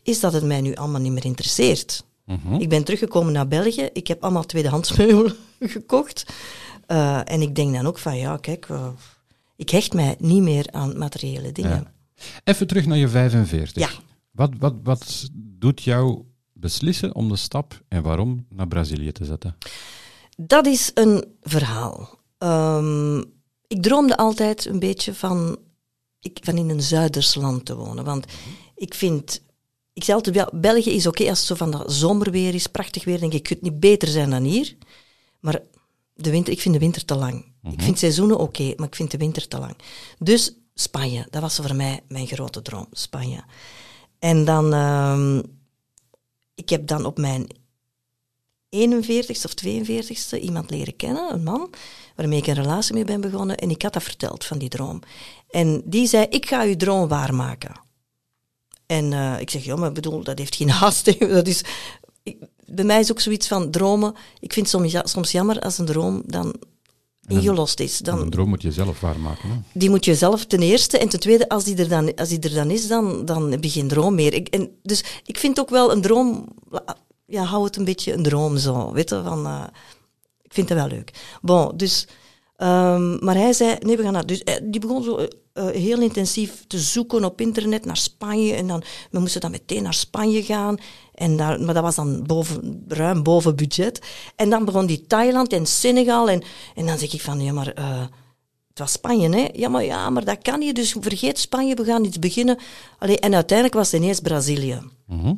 [0.03, 2.05] is dat het mij nu allemaal niet meer interesseert.
[2.25, 2.55] Mhm.
[2.55, 3.89] Ik ben teruggekomen naar België.
[3.93, 6.25] Ik heb allemaal tweedehands meubelen gekocht.
[6.87, 8.89] Eh, en ik denk dan ook van, ja, kijk, eh,
[9.57, 11.93] ik hecht mij niet meer aan materiële dingen.
[12.15, 12.23] Ja.
[12.45, 13.83] Even terug naar je 45.
[13.83, 13.89] Ja.
[14.35, 19.57] Wat, wat, wat doet jou beslissen om de stap en waarom naar Brazilië te zetten?
[20.37, 22.19] Dat is een verhaal.
[22.39, 23.19] Ehm,
[23.67, 25.59] ik droomde altijd een beetje van,
[26.21, 28.05] ik, van in een Zuiders land te wonen.
[28.05, 28.27] Want
[28.75, 29.43] ik vind
[29.95, 33.21] ik zei altijd, België is oké als het zo van dat zomerweer is, prachtig weer,
[33.21, 34.77] denk ik, het niet beter zijn dan hier.
[35.41, 35.63] Maar
[36.15, 37.53] de winter, ik vind de winter te lang.
[37.71, 39.77] Ik vind seizoenen oké, maar ik vind de winter te lang.
[40.19, 43.45] Dus Spanje, dat was voor mij mijn grote droom, Spanje.
[44.19, 45.39] En dan, ehm,
[46.55, 47.47] ik heb dan op mijn
[48.69, 51.71] 41ste of 42ste iemand leren kennen, een man,
[52.17, 53.57] waarmee ik een relatie mee ben begonnen.
[53.57, 55.01] En ik had dat verteld van die droom.
[55.51, 57.83] En die zei, ik ga uw droom waarmaken.
[58.87, 61.19] En eh, ik zeg, ja, maar bedoel, dat heeft geen haast.
[61.19, 61.65] Dat is,
[62.67, 64.15] bij mij is ook zoiets van dromen.
[64.41, 66.55] Ik vind het soms, soms jammer als een droom dan
[67.27, 67.99] ingelost is.
[67.99, 69.49] Dan, een droom moet je zelf waarmaken.
[69.49, 69.57] Hè?
[69.73, 70.99] die moet je zelf ten eerste.
[70.99, 73.65] En ten tweede, als die er dan, als die er dan is, dan, dan heb
[73.65, 74.35] je geen droom meer.
[74.35, 76.49] Ik, en, dus ik vind ook wel een droom...
[77.27, 78.93] Ja, hou het een beetje een droom zo.
[78.93, 79.47] Weet je, van...
[79.47, 79.65] eh,
[80.43, 81.11] ik vind het wel leuk.
[81.43, 82.07] Bon, dus...
[82.65, 84.27] ehm, maar hij zei, nee, we gaan naar...
[84.27, 88.55] Dus eh, die begon zo eh, eh, heel intensief te zoeken op internet naar Spanje.
[88.55, 90.77] En dan, we moesten dan meteen naar Spanje gaan.
[91.15, 94.01] En daar, maar dat was dan boven, ruim boven budget.
[94.37, 96.31] En dan begon die Thailand en Senegal.
[96.31, 96.43] En,
[96.75, 97.67] en dan zeg ik van, ja, maar...
[98.69, 99.49] het was Spanje, hè?
[99.53, 100.75] Ja, maar, ja, maar dat kan niet.
[100.75, 102.59] Dus vergeet Spanje, we gaan iets beginnen.
[102.99, 104.81] Allee, en uiteindelijk was het ineens Brazilië.
[105.07, 105.35] Mhm.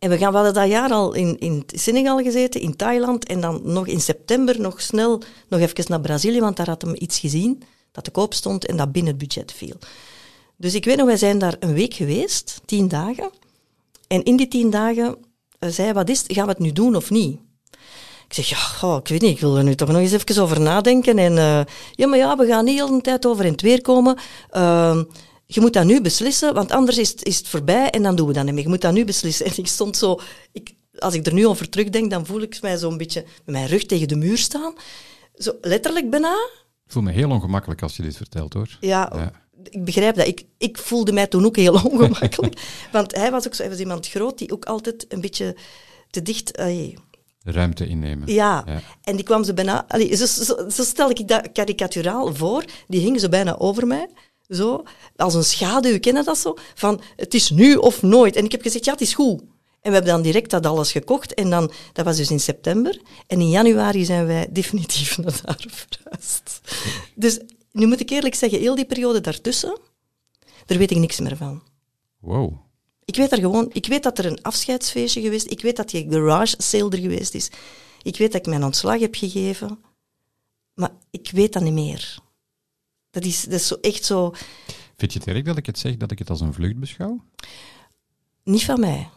[0.00, 3.26] En we, gaan, we hadden dat jaar al in, in Senegal gezeten, in Thailand.
[3.26, 6.94] En dan nog in september nog snel nog even naar Brazilië, want daar had hem
[6.98, 9.76] iets gezien dat te koop stond en dat binnen het budget viel.
[10.56, 13.30] Dus ik weet nog, wij zijn daar een week geweest, tien dagen.
[14.06, 15.16] En in die tien dagen
[15.58, 17.38] eh, zei wat is gaan we het nu doen of niet?
[18.28, 20.60] Ik zeg, ja, ik weet niet, ik wil er nu toch nog eens even over
[20.60, 21.18] nadenken.
[21.18, 21.60] En eh,
[21.92, 24.18] ja, maar ja, we gaan niet heel de tijd over in het weer komen.
[24.50, 25.02] Ehm,
[25.54, 28.26] je moet dat nu beslissen, want anders is het, is het voorbij en dan doen
[28.26, 28.62] we dat niet meer.
[28.62, 29.46] Je moet dat nu beslissen.
[29.50, 30.20] En ik stond zo,
[30.52, 33.66] ik, als ik er nu over terugdenk, dan voel ik mij zo'n beetje met mijn
[33.66, 34.74] rug tegen de muur staan.
[35.34, 36.32] Zo letterlijk bijna.
[36.86, 38.76] Ik voel me heel ongemakkelijk als je dit vertelt, hoor.
[38.80, 39.32] Ja, Ja.
[39.70, 40.26] ik begrijp dat.
[40.26, 42.60] Ik, ik voelde mij toen ook heel ongemakkelijk.
[42.92, 45.56] want hij was ook zo, hij was iemand groot die ook altijd een beetje
[46.10, 46.60] te dicht...
[47.42, 48.32] Ruimte innemen.
[48.32, 48.62] ja.
[48.66, 48.80] Ja.
[49.02, 49.84] en die kwam ze bijna...
[49.88, 52.64] Allee, zo, zo, zo stel ik dat karikaturaal voor.
[52.88, 54.08] Die hing zo bijna over mij.
[54.50, 54.82] Zo,
[55.16, 56.54] als een schaduw, ken je dat zo?
[56.74, 58.36] Van, het is nu of nooit.
[58.36, 59.40] En ik heb gezegd, ja, het is goed.
[59.80, 61.34] En we hebben dan direct dat alles gekocht.
[61.34, 63.00] En dan, dat was dus in september.
[63.26, 66.60] En in januari zijn wij definitief naar daar verhuisd.
[67.14, 67.38] Dus
[67.72, 69.78] nu moet ik eerlijk zeggen, heel die periode daartussen,
[70.66, 71.62] daar weet ik niks meer van.
[72.18, 72.52] Wow.
[73.04, 75.52] Ik weet er gewoon, ik weet dat er een afscheidsfeestje geweest is.
[75.52, 77.50] Ik weet dat die garage sale er geweest is.
[78.02, 79.78] Ik weet dat ik mijn ontslag heb gegeven.
[80.74, 82.18] Maar ik weet dat niet meer.
[83.10, 84.32] Dat is, dat is zo echt zo,
[84.96, 87.24] Vind je het erg dat ik het zeg, dat ik het als een vlucht beschouw?
[88.44, 89.08] niet van mij,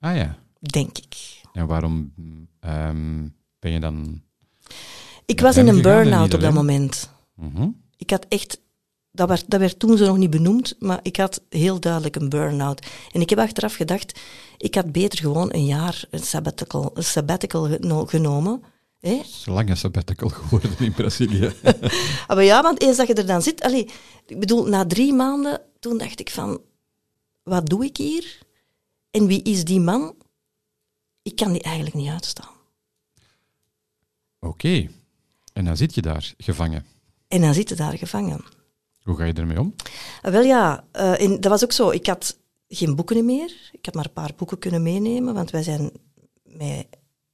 [0.00, 0.38] Ah ja.
[0.60, 1.40] denk ik.
[1.52, 2.12] En waarom
[2.60, 4.22] ehm, ben je dan...
[5.26, 7.10] Ik was in een burn-out op dat moment.
[7.34, 7.68] Mhm.
[7.96, 8.60] Ik had echt,
[9.10, 12.28] dat werd, dat werd toen zo nog niet benoemd, maar ik had heel duidelijk een
[12.28, 12.86] burn-out.
[13.12, 14.20] En ik heb achteraf gedacht,
[14.58, 18.62] ik had beter gewoon een jaar een sabbatical, een sabbatical geno- genomen.
[19.06, 19.22] Hè?
[19.44, 21.52] Lange sabbatical geworden in Brazilië.
[22.26, 23.62] Ah, maar ja, want eens dat je er dan zit...
[23.62, 23.90] Allee,
[24.26, 26.60] ik bedoel, na drie maanden, toen dacht ik van...
[27.42, 28.38] Wat doe ik hier?
[29.10, 30.14] En wie is die man?
[31.22, 32.54] Ik kan die eigenlijk niet uitstaan.
[34.40, 34.88] Oké.
[35.52, 36.86] En dan zit je daar, gevangen.
[37.28, 38.44] En dan zit je daar gevangen.
[39.02, 39.74] Hoe ga je ermee om?
[40.22, 41.90] Ah, wel ja, eh, en dat was ook zo.
[41.90, 42.38] Ik had
[42.68, 43.70] geen boeken meer.
[43.72, 45.90] Ik had maar een paar boeken kunnen meenemen, want wij zijn
[46.42, 46.86] met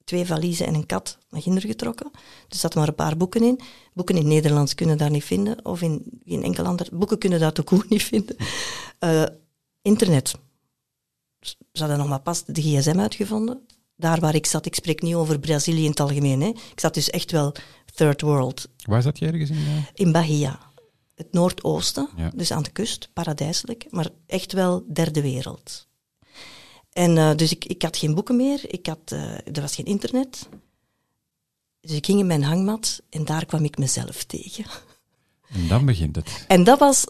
[0.05, 2.11] twee valiezen en een kat naar Ginder getrokken.
[2.13, 3.61] Dus er zaten maar een paar boeken in.
[3.95, 6.89] Boeken in Nederlands kunnen daar niet vinden, of in geen enkel ander...
[6.93, 8.37] Boeken kunnen dat ook niet vinden.
[8.99, 9.25] Eh,
[9.83, 10.35] internet.
[11.41, 13.67] Ze hadden nog maar pas de gsm uitgevonden.
[13.97, 16.41] Daar waar ik zat, ik spreek niet over Brazilië in het algemeen.
[16.41, 16.49] Hè.
[16.49, 17.55] Ik zat dus echt wel
[17.95, 18.69] third world.
[18.85, 19.85] Waar zat je ergens in?
[19.95, 20.59] In Bahia.
[21.15, 22.31] Het noordoosten, Ja.
[22.35, 25.87] dus aan de kust, paradijselijk, maar echt wel derde wereld.
[26.93, 29.85] En eh, dus ik, ik had geen boeken meer, ik had, eh, er was geen
[29.85, 30.49] internet.
[31.81, 34.65] Dus ik ging in mijn hangmat en daar kwam ik mezelf tegen.
[35.49, 36.45] En dan begint het.
[36.49, 37.07] En dat was,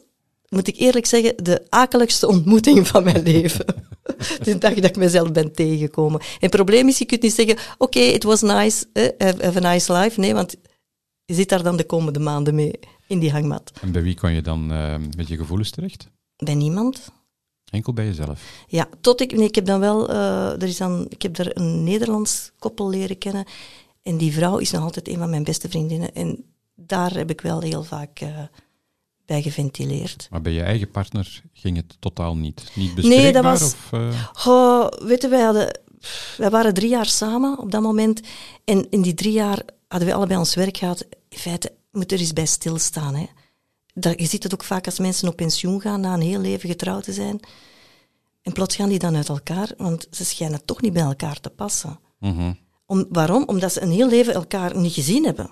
[0.48, 3.66] moet ik eerlijk zeggen, de akeligste ontmoeting van mijn leven.
[4.44, 6.20] de dag dat ik mezelf ben tegengekomen.
[6.20, 9.72] En het probleem is, je kunt niet zeggen, oké, it was nice, eh, have a
[9.72, 10.20] nice life.
[10.20, 10.56] Nee, want
[11.24, 12.72] je zit daar dan de komende maanden mee
[13.06, 13.72] in die hangmat.
[13.80, 14.66] En bij wie kon je dan
[15.16, 16.08] met je gevoelens terecht?
[16.36, 17.12] Bij niemand.
[17.72, 18.40] Enkel bij jezelf.
[18.66, 21.56] Ja, tot ik, nee, ik heb dan wel, eh, er is dan, ik heb er
[21.56, 23.44] een Nederlands koppel leren kennen.
[24.02, 26.14] En die vrouw is nog altijd een van mijn beste vriendinnen.
[26.14, 28.28] En daar heb ik wel heel vaak eh,
[29.26, 30.26] bij geventileerd.
[30.30, 32.70] Maar bij je eigen partner ging het totaal niet.
[32.74, 33.22] Niet bespreekbaar?
[33.22, 35.80] Nee, dat was- Of, eh, Goh, weet je, wij, hadden,
[36.36, 38.20] wij waren drie jaar samen op dat moment.
[38.64, 41.04] En in die drie jaar hadden we allebei ons werk gehad.
[41.28, 43.14] In feite, moet er eens bij stilstaan.
[43.14, 43.26] Hè.
[43.94, 46.68] Dat, je ziet het ook vaak als mensen op pensioen gaan na een heel leven
[46.68, 47.40] getrouwd te zijn.
[48.42, 51.50] En plots gaan die dan uit elkaar, want ze schijnen toch niet bij elkaar te
[51.50, 51.98] passen.
[52.18, 52.52] Mhm.
[52.86, 53.44] Om, waarom?
[53.46, 55.50] Omdat ze een heel leven elkaar niet gezien hebben.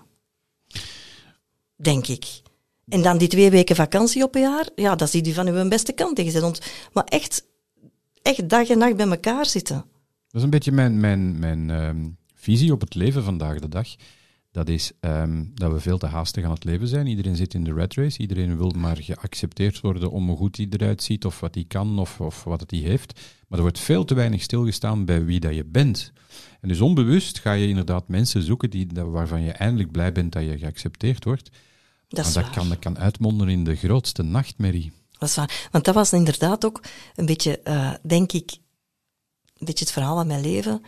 [1.76, 2.42] Denk ik.
[2.88, 5.68] En dan die twee weken vakantie op een jaar, ja, dat zie je van uw
[5.68, 6.54] beste kant tegen
[6.92, 7.44] Maar echt,
[8.22, 9.76] echt dag en nacht bij elkaar zitten.
[9.76, 13.88] Dat is een beetje mijn, mijn, mijn ehm, visie op het leven vandaag de dag.
[14.52, 17.06] Dat is ehm, dat we veel te haastig aan het leven zijn.
[17.06, 18.18] Iedereen zit in de red race.
[18.18, 21.98] Iedereen wil maar geaccepteerd worden om hoe goed hij eruit ziet, of wat hij kan,
[21.98, 23.20] of, of wat hij heeft.
[23.48, 26.12] Maar er wordt veel te weinig stilgestaan bij wie dat je bent.
[26.60, 30.42] En dus onbewust ga je inderdaad mensen zoeken die, waarvan je eindelijk blij bent dat
[30.42, 31.50] je geaccepteerd wordt.
[32.08, 32.54] Dat maar dat waar.
[32.54, 34.92] kan, dat kan uitmonden in de grootste nachtmerrie.
[35.18, 35.68] Dat is waar.
[35.70, 36.82] Want dat was inderdaad ook
[37.16, 38.50] een beetje, eh, denk ik,
[39.58, 40.82] een beetje het verhaal van mijn leven.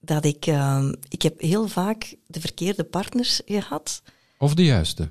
[0.00, 4.02] Dat ik, ehm, ik heb heel vaak de verkeerde partners gehad.
[4.38, 5.10] Of de juiste.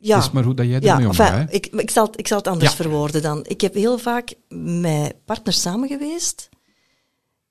[0.00, 1.32] Ja, Het is maar hoe dat jij ja ermee omgaat.
[1.32, 2.76] enfin, ik, ik, zal, het- ik zal het anders Ja.
[2.76, 3.44] verwoorden dan.
[3.46, 6.48] Ik heb heel vaak met partners samen geweest,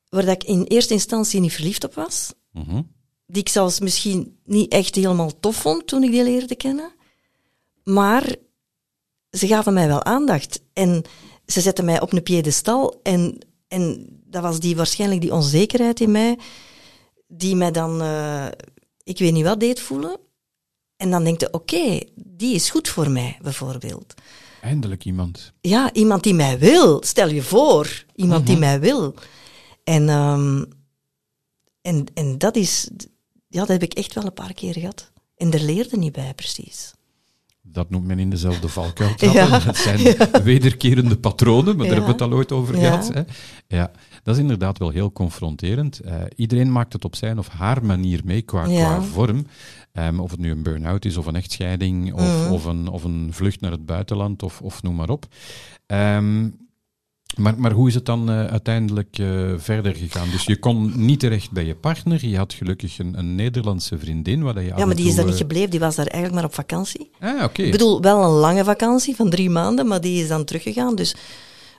[0.10, 2.34] waar dat ik in eerste instantie niet verliefd op was.
[2.52, 2.82] Mhm.
[3.26, 6.92] Die ik zelfs misschien niet echt helemaal tof vond toen ik die leerde kennen.
[7.84, 8.36] Maar
[9.32, 10.62] ze gaven mij wel aandacht.
[10.74, 11.04] En
[11.46, 13.00] ze zetten mij op een piedestal.
[13.04, 13.38] En,
[13.68, 16.38] en dat was die, waarschijnlijk die onzekerheid in mij,
[17.28, 18.48] die mij dan, eh,
[19.04, 20.18] ik weet niet wat, deed voelen.
[20.98, 24.14] En dan denk je, oké, die is goed voor mij, bijvoorbeeld.
[24.62, 25.54] Eindelijk iemand.
[25.62, 27.04] Ja, iemand die mij wil.
[27.04, 29.14] Stel je voor, iemand die mij wil.
[29.84, 30.64] En, ehm,
[31.82, 32.90] en, en dat is,
[33.48, 35.12] ja, dat heb ik echt wel een paar keer gehad.
[35.36, 36.94] En er leerde niet bij, precies.
[37.72, 39.14] Dat noemt men in dezelfde valkuil.
[39.34, 39.60] Ja.
[39.66, 40.00] Dat zijn
[40.44, 43.12] wederkerende patronen, maar daar hebben we het al ooit over gehad.
[43.14, 43.22] Hè?
[43.78, 43.92] Ja,
[44.24, 46.00] dat is inderdaad wel heel confronterend.
[46.00, 49.46] Eh, iedereen maakt het op zijn of haar manier mee qua, qua vorm.
[49.92, 52.52] Ehm, of het nu een burn-out is, of een echtscheiding, of, Mhm.
[52.52, 55.26] of, een, of een vlucht naar het buitenland, of, of noem maar op.
[55.86, 56.50] Ehm,
[57.38, 60.30] maar, maar hoe is het dan eh, uiteindelijk eh, verder gegaan?
[60.30, 62.26] Dus je kon niet terecht bij je partner.
[62.26, 64.44] Je had gelukkig een, een Nederlandse vriendin.
[64.44, 65.70] Waar dat je Ja, maar die is daar niet eh, gebleven.
[65.70, 67.10] Die was daar eigenlijk maar op vakantie.
[67.20, 67.62] Ah, oké.
[67.62, 70.96] Ik bedoel, wel een lange vakantie van drie maanden, maar die is dan teruggegaan.
[70.96, 71.16] Dus,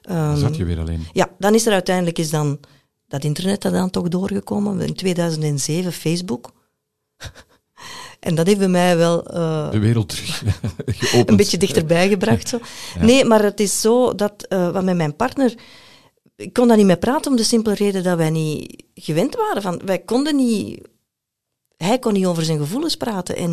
[0.03, 1.07] ehm, Zat je weer alleen.
[1.13, 2.59] Ja, dan is er uiteindelijk is dan
[3.07, 4.81] dat internet er dan toch doorgekomen.
[4.81, 6.53] In 2007 Facebook.
[8.21, 10.43] En dat heeft bij mij wel eh, De wereld terug
[10.87, 11.31] geopend.
[11.31, 12.49] een beetje dichterbij gebracht.
[12.49, 12.61] Zo.
[13.01, 15.55] Nee, maar het is zo dat eh, wat met mijn partner...
[16.37, 19.63] Ik kon daar niet mee praten om de simpele reden dat wij niet gewend waren.
[19.63, 20.81] Van, wij konden niet...
[21.77, 23.37] Hij kon niet over zijn gevoelens praten.
[23.37, 23.51] En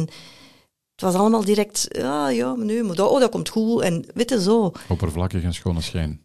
[0.91, 1.85] het was allemaal direct...
[1.89, 3.81] Ja, ja, maar dat, oh, dat komt goed.
[3.81, 4.71] En weet je, zo.
[4.89, 6.21] Oppervlakkig en schone schijn.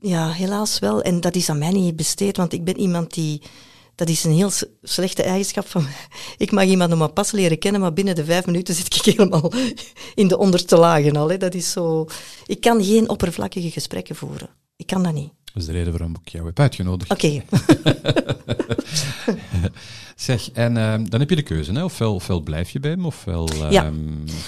[0.00, 1.02] Ja, helaas wel.
[1.02, 3.42] En dat is aan mij niet besteed, want ik ben iemand die...
[3.96, 4.50] Dat is een heel
[4.82, 5.92] slechte eigenschap van mij.
[6.36, 9.02] Ik mag iemand nog maar pas leren kennen, maar binnen de vijf minuten zit ik
[9.16, 9.52] helemaal
[10.14, 11.30] in de onderste lagen al.
[11.30, 11.36] Hè.
[11.36, 12.06] Dat is zo...
[12.46, 14.48] Ik kan geen oppervlakkige gesprekken voeren.
[14.76, 15.30] Ik kan dat niet.
[15.44, 17.10] Dat is de reden waarom ik jou heb uitgenodigd.
[17.10, 17.42] Oké.
[20.16, 21.84] Zeg, en ehm, dan heb je de keuze, hè?
[21.84, 23.92] Ofwel, ofwel blijf je bij hem, ofwel ehm, Ja.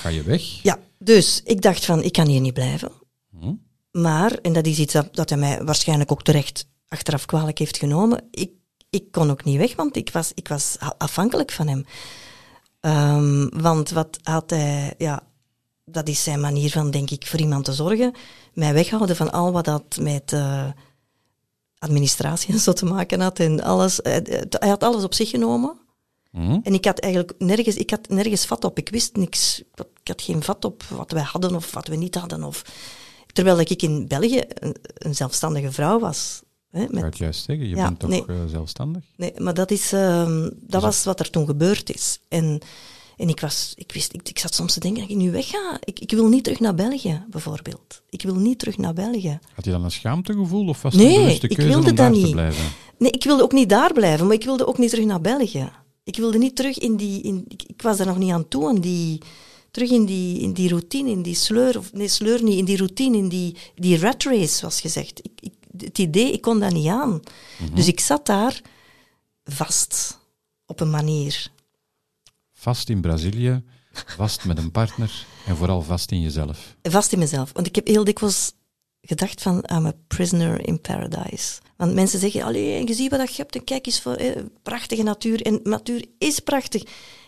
[0.01, 0.43] ga je weg.
[0.63, 2.93] Ja, dus ik dacht van, ik kan hier niet blijven.
[3.41, 3.53] Hm?
[3.91, 7.77] Maar, en dat is iets dat, dat hij mij waarschijnlijk ook terecht achteraf kwalijk heeft
[7.79, 8.51] genomen, ik,
[8.90, 11.87] ik kon ook niet weg, want ik was, ik was afhankelijk van hem.
[12.81, 15.22] Ehm, want wat had hij, ja,
[15.85, 18.14] dat is zijn manier van, denk ik, voor iemand te zorgen,
[18.53, 20.66] mij weghouden van al wat dat met eh,
[21.79, 24.01] administratie en zo te maken had en alles.
[24.03, 25.79] Hij, hij had alles op zich genomen.
[26.31, 26.59] Hm?
[26.62, 28.79] En ik had eigenlijk nergens, ik had nergens vat op.
[28.79, 29.62] Ik wist niks.
[29.74, 32.42] Ik had geen vat op wat wij hadden of wat we niet hadden.
[32.44, 32.64] Of...
[33.33, 36.42] Terwijl ik in België een, een zelfstandige vrouw was.
[36.79, 38.25] Hè, Ik met, het juist zeggen, je Ja, bent toch nee.
[38.27, 39.03] eh, zelfstandig?
[39.17, 42.21] nee, maar dat, is, ehm, dat was wat er toen gebeurd is.
[42.29, 42.61] En,
[43.17, 45.79] en ik, was, ik, wist, ik, ik zat soms te denken, dat ik nu wegga.
[45.85, 48.03] Ik, ik wil niet terug naar België, bijvoorbeeld.
[48.11, 49.38] Ik wil niet terug naar België.
[49.55, 51.97] Had je dan een schaamtegevoel of was het Nee, een bewuste ik keuze wilde om
[51.97, 52.31] daar te niet.
[52.31, 52.64] blijven?
[52.99, 55.71] Nee, ik wilde ook niet daar blijven, maar ik wilde ook niet terug naar België.
[56.05, 57.23] Ik wilde niet terug in die...
[57.23, 59.19] In, ik, ik was daar nog niet aan toe, in die,
[59.71, 61.79] terug in die, in die routine, in die sleur...
[61.79, 65.19] Of, nee, sleur niet, in die routine, in die, die rat race, zoals gezegd.
[65.25, 67.20] Ik, ik, het idee, ik kon dat niet aan.
[67.72, 68.61] Dus ik zat daar
[69.44, 70.18] vast,
[70.66, 71.50] op een manier.
[72.52, 73.62] Vast in Brazilië,
[74.07, 76.76] vast met een partner en vooral vast in jezelf.
[76.83, 77.52] Vast in mezelf.
[77.52, 78.52] Want ik heb heel dikwijls
[79.00, 81.61] gedacht van, I'm a prisoner in paradise.
[81.76, 84.42] Want mensen zeggen, allee, je ziet wat dat je hebt en kijk eens voor eh,
[84.62, 85.42] prachtige natuur.
[85.42, 86.83] En natuur is prachtig.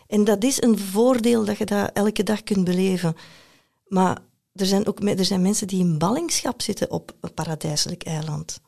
[0.06, 3.14] En dat is een voordeel dat je dat elke dag kunt beleven.
[3.86, 4.18] Maar
[4.60, 8.60] er zijn ook er zijn mensen die in ballingschap zitten op een paradijselijk eiland.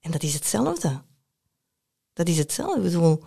[0.00, 1.02] En dat is hetzelfde.
[2.12, 2.76] Dat is hetzelfde.
[2.76, 3.22] Ik bedoel,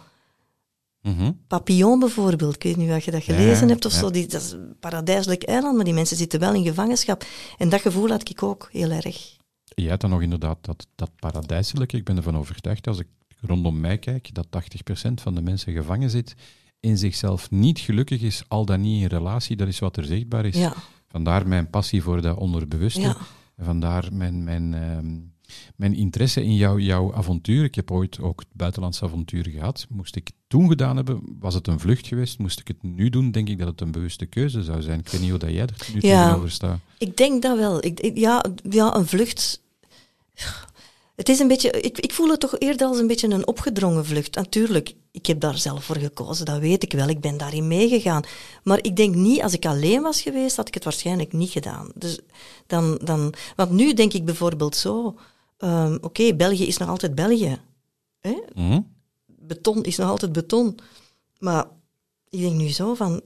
[1.03, 1.31] Mhm.
[1.47, 3.99] Papillon bijvoorbeeld, ik weet niet of je dat Ja, gelezen hebt of ja.
[3.99, 4.09] zo.
[4.11, 7.25] Die, dat is een paradijselijk eiland, maar die mensen zitten wel in gevangenschap.
[7.57, 9.37] En dat gevoel had ik ook heel erg.
[9.75, 11.97] Je hebt dan nog inderdaad dat, dat paradijselijke.
[11.97, 13.07] Ik ben ervan overtuigd, als ik
[13.41, 16.35] rondom mij kijk, dat 80% van de mensen gevangen zit,
[16.79, 19.55] in zichzelf niet gelukkig is, al dan niet in relatie.
[19.55, 20.55] Dat is wat er zichtbaar is.
[20.55, 20.73] Ja,
[21.13, 23.01] Vandaar mijn passie voor dat onderbewuste.
[23.01, 23.15] ja.
[23.55, 25.17] En vandaar mijn, mijn, ehm,
[25.75, 27.63] mijn interesse in jouw, jouw avontuur.
[27.63, 29.85] Ik heb ooit ook het buitenlandse avontuur gehad.
[29.89, 32.39] Moest ik het toen gedaan hebben, was het een vlucht geweest.
[32.39, 34.99] Moest ik het nu doen, denk ik dat het een bewuste keuze zou zijn.
[34.99, 36.23] Ik weet niet hoe dat jij er nu Ja.
[36.23, 36.79] tegenover staat.
[36.97, 37.85] Ik denk dat wel.
[37.85, 39.61] Ik, ik- ja, ja, een vlucht.
[41.15, 44.05] Het is een beetje, ik, ik voel het toch eerder als een beetje een opgedrongen
[44.05, 44.35] vlucht.
[44.35, 47.07] Natuurlijk, ik heb daar zelf voor gekozen, dat weet ik wel.
[47.07, 48.23] Ik ben daarin meegegaan.
[48.63, 51.91] Maar ik denk niet, als ik alleen was geweest, had ik het waarschijnlijk niet gedaan.
[51.95, 52.19] Dus
[52.67, 55.19] dan, dan, want nu denk ik bijvoorbeeld zo,
[55.57, 57.61] ehm, oké, België is nog altijd België.
[58.19, 58.35] Hè?
[58.53, 58.81] Mhm.
[59.25, 60.79] beton is nog altijd beton.
[61.39, 61.65] Maar
[62.29, 63.21] ik denk nu zo van,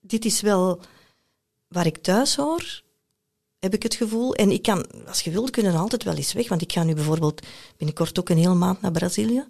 [0.00, 0.80] dit is wel
[1.68, 2.82] waar ik thuis hoor,
[3.58, 4.34] heb ik het gevoel.
[4.34, 6.48] En ik kan, als je wilt, kunnen altijd wel eens weg.
[6.48, 9.44] Want ik ga nu bijvoorbeeld binnenkort ook een hele maand naar Brazilië.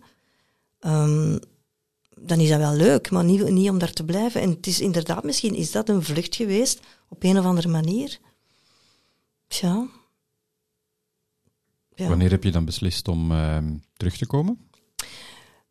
[0.80, 1.38] Ehm,
[2.20, 4.40] dan is dat wel leuk, maar niet, niet om daar te blijven.
[4.40, 8.18] En het is inderdaad, misschien is dat een vlucht geweest, op een of andere manier.
[9.46, 9.86] Tja.
[11.94, 12.08] Ja.
[12.08, 14.68] Wanneer heb je dan beslist om ehm, terug te komen?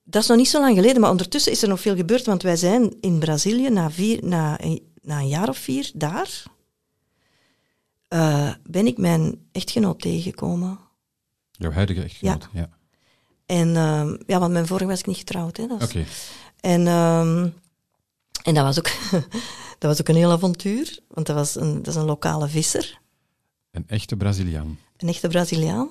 [0.03, 2.41] Dat is nog niet zo lang geleden, maar ondertussen is er nog veel gebeurd, want
[2.41, 4.59] wij zijn in Brazilië na, vier, na,
[5.01, 6.43] na een jaar of vier daar,
[8.07, 10.79] eh, ben ik mijn echtgenoot tegengekomen.
[11.51, 12.49] Jouw huidige echtgenoot?
[12.53, 12.69] Ja.
[13.45, 15.59] En ehm, ja, want mijn vorige was ik niet getrouwd.
[15.59, 16.05] Oké.
[16.59, 17.49] En, ehm,
[18.43, 18.89] en dat, was ook,
[19.79, 22.99] dat was ook een heel avontuur, want dat, was een, dat is een lokale visser,
[23.71, 24.79] Een echte Braziliaan.
[24.97, 25.89] een echte Braziliaan.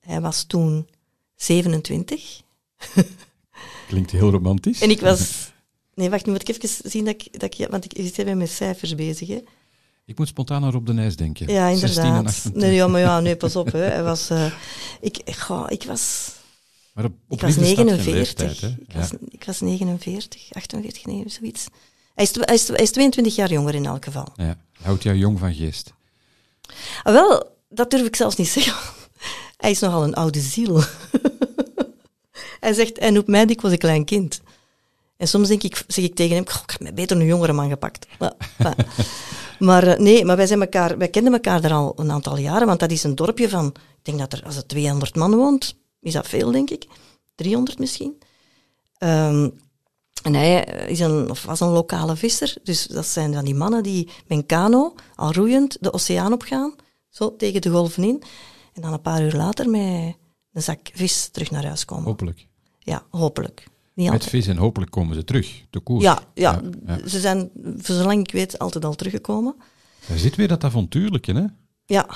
[0.00, 0.88] Hij was toen
[1.34, 2.42] 27.
[3.88, 4.80] Klinkt heel romantisch.
[4.80, 5.50] En ik was...
[5.94, 7.40] Nee, wacht, nu moet ik even zien dat ik...
[7.40, 9.42] Dat ik want ik ben met cijfers bezig, hè.
[10.06, 11.48] Ik moet spontaan naar Rob de Nijs denken.
[11.52, 12.26] Ja, 16 en inderdaad.
[12.34, 12.62] 28.
[12.62, 13.72] Nee, ja, maar ja, nee, pas op.
[13.72, 13.78] Hè.
[13.96, 14.52] Hij was, eh,
[15.00, 16.32] ik, goh, ik was,
[16.92, 18.14] Maar op, op ik was liefde staat geen 49.
[18.14, 18.68] leeftijd, hè?
[18.82, 18.98] ik, Ja.
[18.98, 21.66] was, ik was 49, 48, nee, zoiets.
[22.14, 24.28] Hij is, hij, is, hij is 22 jaar jonger in elk geval.
[24.36, 24.56] Ja.
[24.82, 25.92] Houdt jou jong van geest.
[27.02, 28.74] Ah, wel, dat durf ik zelfs niet zeggen.
[29.56, 30.82] Hij is nogal een oude ziel.
[32.60, 34.40] hij zegt, hij noemt mij dikwijls een klein kind.
[35.16, 37.52] En soms denk ik, zeg ik tegen hem, "Goh, ik heb mij beter een jongere
[37.52, 38.06] man gepakt.
[38.18, 38.32] Maar.
[39.58, 42.66] Maar eh, nee, maar wij, zijn elkaar, wij kenden elkaar er al een aantal jaren,
[42.66, 45.76] want dat is een dorpje van, ik denk dat er, als er 200 man woont,
[46.00, 46.86] is dat veel, denk ik.
[47.34, 48.18] 300 misschien.
[48.98, 49.48] Ehm,
[50.22, 53.82] en hij is een, of was een lokale visser, dus dat zijn dan die mannen
[53.82, 56.74] die met een kano, al roeiend, de oceaan opgaan,
[57.08, 58.22] zo tegen de golven in,
[58.72, 60.16] en dan een paar uur later met
[60.52, 62.04] een zak vis terug naar huis komen.
[62.04, 62.46] Hopelijk.
[62.78, 63.66] Ja, hopelijk.
[63.96, 65.62] Niet Met vis en hopelijk komen ze terug.
[65.70, 66.04] De koers.
[66.04, 66.98] Ja, ja, ja.
[67.08, 69.56] ze zijn, voor zolang ik weet, altijd al teruggekomen.
[70.08, 71.44] Daar zit weer dat avontuurlijke, hè?
[71.86, 72.06] Ja,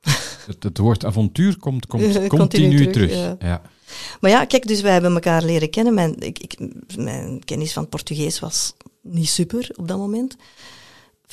[0.46, 3.36] Het, het woord avontuur komt, komt Continu continu, terug, terug.
[3.38, 3.62] ja.
[4.20, 5.94] Maar ja, kijk, dus wij hebben elkaar leren kennen.
[5.94, 6.58] Mijn, ik, ik,
[6.96, 10.36] mijn kennis van het Portugees was niet super op dat moment.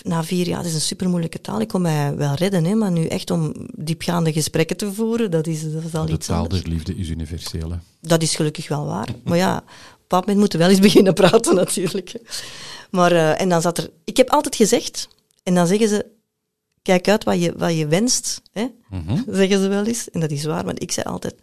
[0.04, 1.62] Na vier jaar, het is een super moeilijke taal.
[1.62, 5.48] Ik kon mij wel redden, hè, maar nu echt om diepgaande gesprekken te voeren, dat
[5.48, 6.62] is, dat is al De iets taal anders.
[6.62, 7.72] der liefde is universeel.
[7.72, 7.78] hè.
[8.02, 9.08] Dat is gelukkig wel waar.
[9.24, 12.14] Maar ja, op een bepaald moment moeten we wel eens beginnen praten, natuurlijk.
[12.92, 13.90] Maar, eh, en dan zat er...
[14.04, 15.08] Ik heb altijd gezegd,
[15.44, 16.06] en dan zeggen ze,
[16.82, 18.68] kijk uit wat je, wat je wenst, hè?
[18.90, 19.22] Mhm.
[19.36, 20.10] zeggen ze wel eens.
[20.10, 21.36] En dat is waar, want ik zei altijd,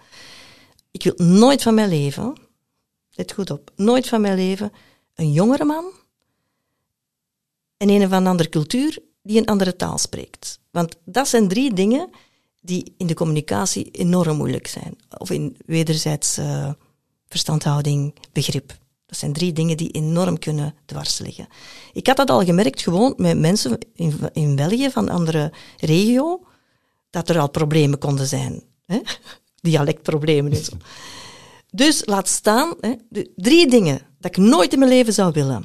[0.90, 2.32] ik wil nooit van mijn leven,
[3.10, 4.72] let goed op, nooit van mijn leven
[5.14, 5.84] een jongere man
[7.76, 10.58] en een of een andere cultuur die een andere taal spreekt.
[10.70, 12.10] Want dat zijn drie dingen
[12.60, 14.96] die in de communicatie enorm moeilijk zijn.
[15.18, 16.70] Of in wederzijds eh,
[17.28, 18.76] verstandhouding, begrip.
[19.06, 21.48] Dat zijn drie dingen die enorm kunnen dwars liggen.
[21.92, 26.46] Ik had dat al gemerkt gewoon met mensen in, in België van andere regio,
[27.10, 28.62] dat er al problemen konden zijn.
[28.86, 29.00] Hè?
[29.60, 30.72] Dialectproblemen en zo.
[31.70, 35.64] Dus laat staan, hè, de drie dingen dat ik nooit in mijn leven zou willen.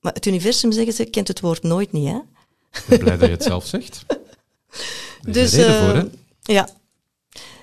[0.00, 2.08] Maar het universum, zeggen ze, kent het woord nooit niet.
[2.08, 2.16] Hè?
[2.72, 4.04] Ik ben blij dat je het zelf zegt.
[5.22, 6.04] Dus, reden eh, voor, hè?
[6.42, 6.68] Ja.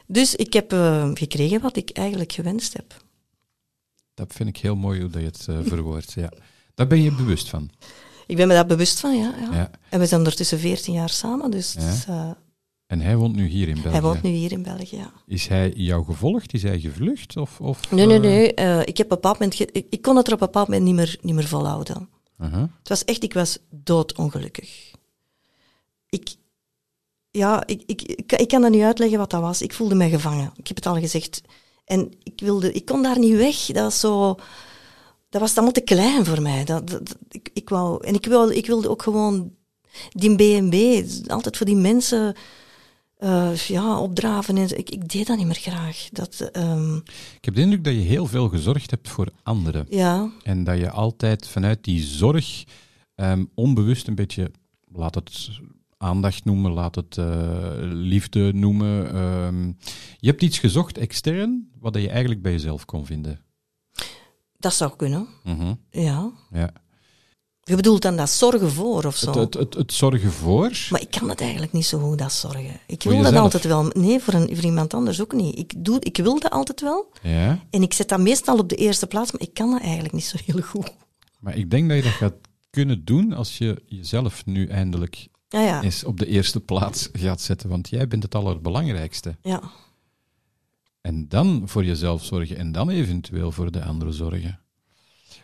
[0.08, 3.04] Dus ik heb eh, gekregen wat ik eigenlijk gewenst heb.
[4.14, 6.14] Dat vind ik heel mooi hoe dat je het eh, verwoordt.
[6.14, 6.32] Ja.
[6.74, 7.70] Daar ben je bewust van.
[8.28, 9.34] Ik ben me daar bewust van, ja.
[9.40, 9.56] ja.
[9.58, 9.72] Ja.
[9.90, 11.92] En we zijn ondertussen 14 jaar samen, dus het Ja.
[11.92, 12.30] is, eh,
[12.88, 13.90] En hij woont nu hier in België.
[13.90, 14.96] hij woont nu hier in België.
[14.98, 15.12] Ja.
[15.28, 16.54] Is hij jou gevolgd?
[16.54, 17.38] Is hij gevlucht?
[17.38, 18.54] Of, of, Nee, nee, eh, nee.
[18.54, 19.60] eh, ik, heb op een bepaald moment
[19.94, 22.10] ik kon het er op een bepaald moment niet meer, niet meer volhouden.
[22.40, 22.62] Uh-huh.
[22.80, 24.92] Het was echt, ik was doodongelukkig.
[26.10, 26.36] Ik,
[27.32, 29.62] ja, ik, ik, ik, ik kan dat niet uitleggen wat dat was.
[29.62, 30.54] Ik voelde mij gevangen.
[30.56, 31.42] Ik heb het al gezegd.
[31.86, 33.66] En ik, wilde, ik kon daar niet weg.
[33.66, 34.36] Dat was zo...
[35.30, 36.64] dat was allemaal te klein voor mij.
[36.64, 39.56] Dat, ik, ik wou, en ik, wou, ik wilde ook gewoon
[40.10, 42.36] die B&B, altijd voor die mensen
[43.18, 44.58] eh, ja, opdraven.
[44.58, 44.76] En, zo.
[44.76, 46.08] ik, ik deed dat niet meer graag.
[46.12, 46.96] Dat, ehm,
[47.36, 49.86] Ik heb de indruk dat je heel veel gezorgd hebt voor anderen.
[49.90, 52.64] ja, En dat je altijd vanuit die zorg
[53.16, 54.52] ehm, onbewust een beetje,
[54.92, 55.50] laat het
[55.98, 59.14] aandacht noemen, laat het eh, liefde noemen.
[59.14, 59.68] ehm,
[60.18, 63.40] je hebt iets gezocht extern, wat je eigenlijk bij jezelf kon vinden.
[64.58, 65.28] dat zou kunnen.
[65.44, 66.32] Mhm, Ja.
[66.52, 66.70] Ja.
[67.68, 69.28] Je bedoelt dan dat zorgen voor of zo?
[69.28, 70.72] Het, het, het, het zorgen voor.
[70.90, 72.80] Maar ik kan het eigenlijk niet zo goed, dat zorgen.
[72.88, 73.90] Ik wil dat altijd wel.
[73.94, 75.58] Nee, voor, een, voor iemand anders ook niet.
[75.58, 77.12] Ik, doe, ik wil dat altijd wel.
[77.22, 80.14] Ja, En ik zet dat meestal op de eerste plaats, maar ik kan dat eigenlijk
[80.14, 80.92] niet zo heel goed.
[81.40, 82.34] maar ik denk dat je dat gaat
[82.70, 85.82] kunnen doen als je jezelf nu eindelijk Ja, ja.
[85.82, 87.70] eens op de eerste plaats gaat zetten.
[87.70, 89.36] Want jij bent het allerbelangrijkste.
[89.42, 89.62] ja.
[91.02, 94.60] En dan voor jezelf zorgen en dan eventueel voor de anderen zorgen.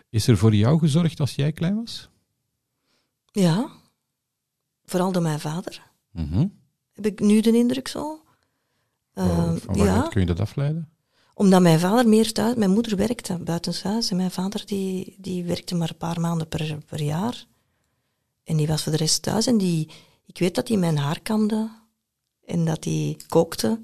[0.09, 2.09] Is er voor jou gezorgd als jij klein was?
[3.31, 3.69] Ja.
[4.85, 5.91] Vooral door mijn vader.
[6.11, 6.47] Mhm.
[6.93, 8.23] Heb ik nu de indruk zo.
[9.13, 10.91] Ehm, van ja, kun je dat afleiden?
[11.41, 12.55] omdat mijn vader meer thuis...
[12.55, 16.77] Mijn moeder werkte buitenshuis en mijn vader die, die werkte maar een paar maanden per,
[16.85, 17.45] per jaar.
[18.43, 19.89] En die was voor de rest thuis en die...
[20.25, 21.69] Ik weet dat hij mijn haar kamde
[22.45, 23.81] en dat hij kookte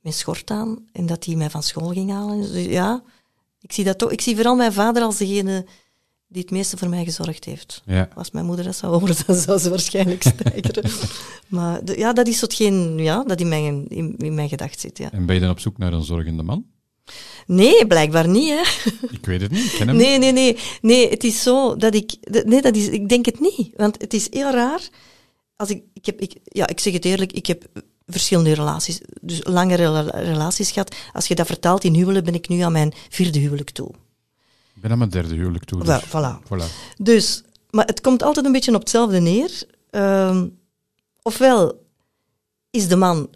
[0.00, 2.40] met schort aan en dat hij mij van school ging halen.
[2.40, 3.02] Dus ja,
[3.60, 4.10] ik zie dat toch.
[4.10, 5.66] Ik zie vooral mijn vader als degene
[6.32, 7.82] die het meeste voor mij gezorgd heeft.
[7.86, 8.08] Ja.
[8.14, 10.90] Als mijn moeder dat zou horen, dan zou ze waarschijnlijk stijgeren.
[11.48, 14.98] maar de- ja, dat is hetgeen ja, dat in mijn, in, in mijn gedacht zit.
[14.98, 15.12] Ja.
[15.12, 16.64] En ben je dan op zoek naar een zorgende man?
[17.46, 18.48] Nee, blijkbaar niet.
[18.48, 18.90] Hè.
[19.16, 20.56] Ik weet het niet, ik ken hem Nee, nee, nee.
[20.80, 22.14] Nee, het is zo dat ik...
[22.44, 23.70] Nee, dat is, ik denk het niet.
[23.76, 24.88] Want het is heel raar.
[25.56, 27.64] Als ik, ik, heb, ik, ja, ik zeg het eerlijk, ik heb
[28.06, 30.94] verschillende relaties, dus langere rela- relaties gehad.
[31.12, 33.90] Als je dat vertaalt in huwelijk, ben ik nu aan mijn vierde huwelijk toe.
[34.82, 35.84] Ik ben aan mijn derde huwelijk toe.
[35.84, 36.04] Dus.
[36.04, 36.42] voilà.
[36.44, 36.94] voilà.
[36.96, 39.62] Dus, maar het komt altijd een beetje op hetzelfde neer.
[39.90, 40.48] Ehm,
[41.22, 41.84] ofwel
[42.70, 43.28] is de man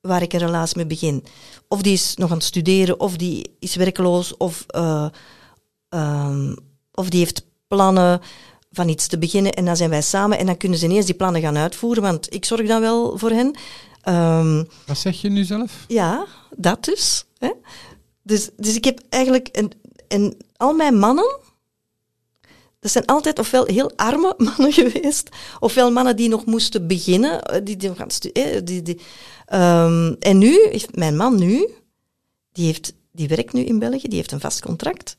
[0.00, 1.24] waar ik een relatie mee begin,
[1.68, 5.06] of die is nog aan het studeren, of die is werkloos, of, eh,
[5.88, 6.56] ehm,
[6.92, 8.20] of die heeft plannen
[8.70, 11.14] van iets te beginnen en dan zijn wij samen en dan kunnen ze ineens die
[11.14, 13.54] plannen gaan uitvoeren, want ik zorg dan wel voor hen.
[14.00, 15.84] Ehm, Wat zeg je nu zelf?
[15.88, 16.26] ja,
[16.56, 17.24] dat dus.
[17.38, 17.52] Hè?
[18.22, 19.48] Dus, dus ik heb eigenlijk...
[19.48, 19.70] En,
[20.08, 21.38] en al mijn mannen...
[22.80, 27.42] Dat zijn altijd ofwel heel arme mannen geweest, ofwel mannen die nog moesten beginnen.
[27.42, 29.00] eh, Die, die gaan eh, die, die,
[29.46, 31.68] Ehm, en nu, heeft mijn man nu,
[32.52, 35.16] die, heeft, die werkt nu in België, die heeft een vast contract.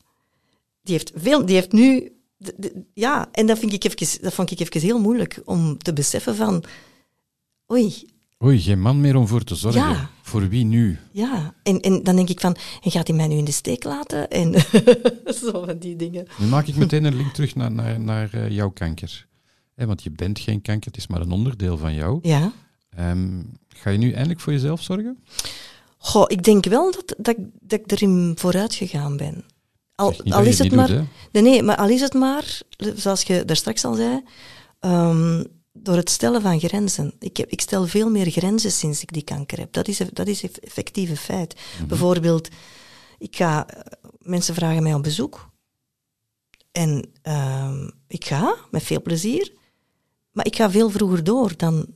[0.82, 2.12] Die heeft, veel, die heeft nu...
[2.36, 5.78] de- de- ja, en dat, vind ik even, dat vond ik even heel moeilijk om
[5.78, 6.64] te beseffen van...
[7.72, 8.10] Oei,
[8.44, 9.80] Oei, geen man meer om voor te zorgen.
[9.80, 10.10] Ja.
[10.32, 10.98] Voor wie nu?
[11.10, 13.84] Ja, en, en dan denk ik van, en gaat hij mij nu in de steek
[13.84, 14.30] laten?
[14.30, 14.52] En
[15.42, 16.26] zo van die dingen.
[16.38, 19.26] Nu maak ik meteen een link terug naar, naar, naar eh, jouw kanker.
[19.74, 22.18] Want je bent geen kanker, het is maar een onderdeel van jou.
[22.22, 22.52] Ja.
[22.90, 25.18] Ehm, ga je nu eindelijk voor jezelf zorgen?
[25.98, 29.44] Goh, ik denk wel dat, dat, ik- dat ik erin vooruit gegaan ben.
[29.94, 30.86] Al, al is het maar...
[30.88, 32.60] doet, nee, nee, maar al is het maar,
[32.96, 34.22] zoals je daar straks al zei,
[34.80, 37.12] ehm, door het stellen van grenzen.
[37.18, 39.72] Ik, heb, ik stel veel meer grenzen sinds ik die kanker heb.
[39.72, 41.60] Dat is, dat is eff- effectief een feit.
[41.88, 42.48] Bijvoorbeeld,
[43.18, 43.80] ik ga, eh,
[44.18, 45.50] mensen vragen mij op bezoek.
[46.72, 49.52] En ehm, ik ga, met veel plezier.
[50.32, 51.86] Maar ik ga veel vroeger door dan,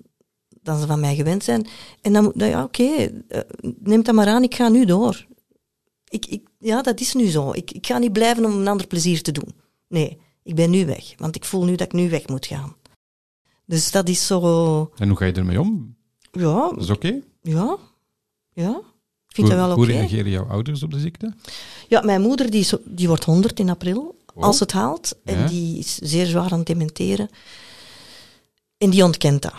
[0.63, 1.67] dan ze van mij gewend zijn.
[2.01, 2.85] En dan moet, nou ja, oké,
[3.29, 3.41] eh,
[3.79, 5.27] neem dat maar aan, ik ga nu door.
[6.09, 7.53] Ik, ik, ja, dat is nu zo.
[7.53, 9.55] Ik, ik ga niet blijven om een ander plezier te doen.
[9.89, 11.15] Nee, ik ben nu weg.
[11.17, 12.76] Want ik voel nu dat ik nu weg moet gaan.
[13.67, 14.91] Dus dat is zo...
[14.97, 15.97] En hoe ga je ermee om?
[16.33, 17.21] Ja, Dat is oké?
[17.43, 17.77] ja,
[18.53, 18.81] ja.
[19.29, 19.93] Ik vind Hoe, dat wel hoe oké.
[19.93, 21.35] reageren jouw ouders op de ziekte?
[21.89, 24.43] Ja, mijn moeder die, is- die wordt 100 in april, Oh.
[24.43, 25.17] als het haalt.
[25.25, 25.47] En Ja.
[25.47, 27.29] die is zeer zwaar aan het dementeren.
[28.79, 29.55] En die ontkent dat.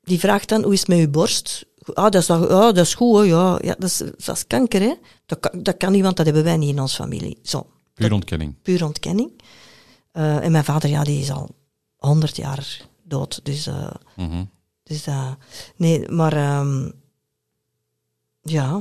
[0.00, 1.66] Die vraagt dan, hoe is het met uw borst?
[1.94, 2.38] Ah, dat is, ja,
[2.72, 3.22] dat is goed, hè.
[3.22, 4.94] Ja, ja, dat, is, dat is kanker, hè.
[5.26, 7.38] Dat kan, dat kan niet, want dat hebben wij niet in onze familie.
[7.42, 8.54] Zo, Puur ontkenning.
[8.62, 9.30] puur ontkenning.
[10.12, 11.54] Eh, en mijn vader, ja, die is al
[11.96, 13.40] 100 jaar dood.
[13.44, 13.68] Dus,
[14.16, 14.44] Mhm.
[14.82, 15.36] dus dat...
[15.76, 16.32] nee, maar...
[16.32, 16.90] ehm,
[18.42, 18.76] ja.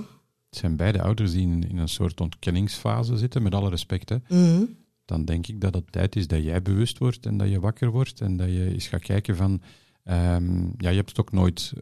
[0.49, 4.09] Het zijn beide ouders die in, in een soort ontkenningsfase zitten, met alle respect.
[4.09, 4.18] Hè.
[4.30, 4.63] mhm.
[5.05, 7.89] Dan denk ik dat het tijd is dat jij bewust wordt en dat je wakker
[7.91, 9.61] wordt en dat je eens gaat kijken van...
[10.03, 11.74] ehm, ja, je hebt het ook nooit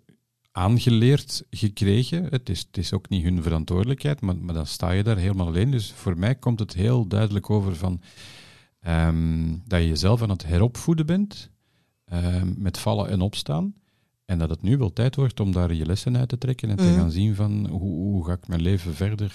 [0.52, 2.26] aangeleerd gekregen.
[2.30, 5.48] Het is, het is ook niet hun verantwoordelijkheid, maar, maar dan sta je daar helemaal
[5.48, 5.72] alleen.
[5.72, 8.02] Dus voor mij komt het heel duidelijk over van...
[8.84, 11.50] ehm, dat je jezelf aan het heropvoeden bent,
[12.06, 13.74] ehm, met vallen en opstaan.
[14.26, 16.78] En dat het nu wel tijd wordt om daar je lessen uit te trekken en
[16.78, 16.96] te Mhm.
[16.96, 19.34] gaan zien van hoe, hoe ga ik mijn leven verder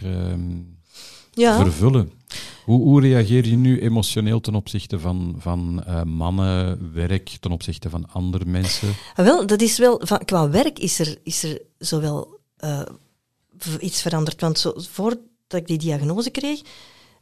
[1.33, 1.57] Ja.
[1.63, 2.13] vervullen.
[2.65, 7.91] Hoe, hoe reageer je nu emotioneel ten opzichte van, van eh, mannen, werk, ten opzichte
[7.91, 8.89] van andere mensen?
[9.15, 12.83] Ah, wel, dat is wel, van, qua werk is er, is er zowel eh,
[13.81, 14.41] iets veranderd.
[14.41, 15.21] Want zo, voordat
[15.51, 16.61] ik die diagnose kreeg,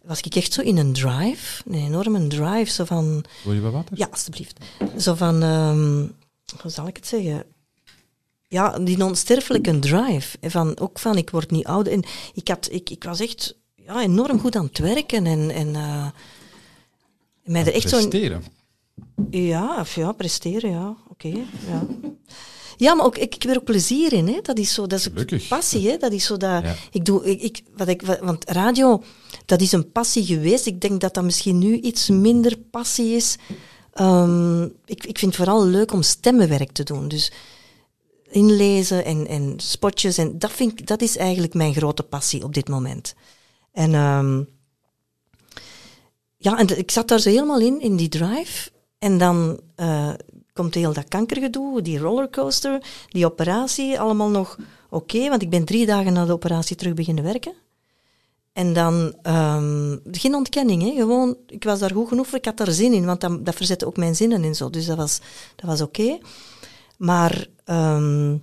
[0.06, 3.24] was ik echt zo in een drive, een enorme drive, zo van...
[3.44, 3.98] Wil je wat water?
[3.98, 4.58] Ja, alstublieft.
[4.98, 6.06] Zo van, ehm,
[6.62, 7.44] hoe zal ik het zeggen?
[8.48, 10.38] Ja, die onsterfelijke drive.
[10.42, 11.92] Van, ook van, ik word niet ouder.
[11.92, 12.04] En
[12.34, 15.26] ik, had, ik, ik was echt ja, enorm goed aan het werken.
[15.26, 15.70] En, en
[17.44, 17.88] mij er echt.
[17.88, 18.44] Presteren.
[19.30, 20.96] Ja, of ja, presteren, ja.
[21.08, 21.28] Oké,
[21.68, 21.86] ja.
[22.76, 24.38] Ja, maar ook, ik, ik heb er ook plezier in, hè.
[24.42, 25.48] Dat is zo, dat is Gelukkig.
[25.48, 25.96] passie, hè.
[25.96, 26.62] Dat is zo dat...
[26.62, 26.74] Ja.
[26.90, 29.02] Ik doe, ik, ik, wat ik, wat- want radio,
[29.44, 30.66] dat is een passie geweest.
[30.66, 33.36] Ik denk dat dat misschien nu iets minder passie is.
[33.92, 37.08] Ehm, ik, ik vind het vooral leuk om stemmenwerk te doen.
[37.08, 37.32] Dus
[38.30, 40.18] inlezen en, en spotjes.
[40.18, 43.14] En dat, vind ik, dat is eigenlijk mijn grote passie op dit moment.
[43.72, 43.94] En...
[43.94, 44.42] ehm,
[46.38, 48.70] ja, en ik zat daar zo helemaal in, in die drive.
[48.98, 50.12] En dan eh,
[50.56, 55.28] komt heel dat kankergedoe, die rollercoaster, die operatie, allemaal nog oké.
[55.28, 57.52] want ik ben drie dagen na de operatie terug beginnen werken.
[58.52, 60.90] En dan, ehm, geen ontkenning, hè.
[60.94, 63.54] gewoon, ik was daar goed genoeg voor, ik had daar zin in, want dat, dat
[63.54, 64.70] verzette ook mijn zinnen en zo.
[64.70, 65.20] Dus dat was,
[65.56, 66.18] dat was oké.
[66.96, 68.36] Maar ehm,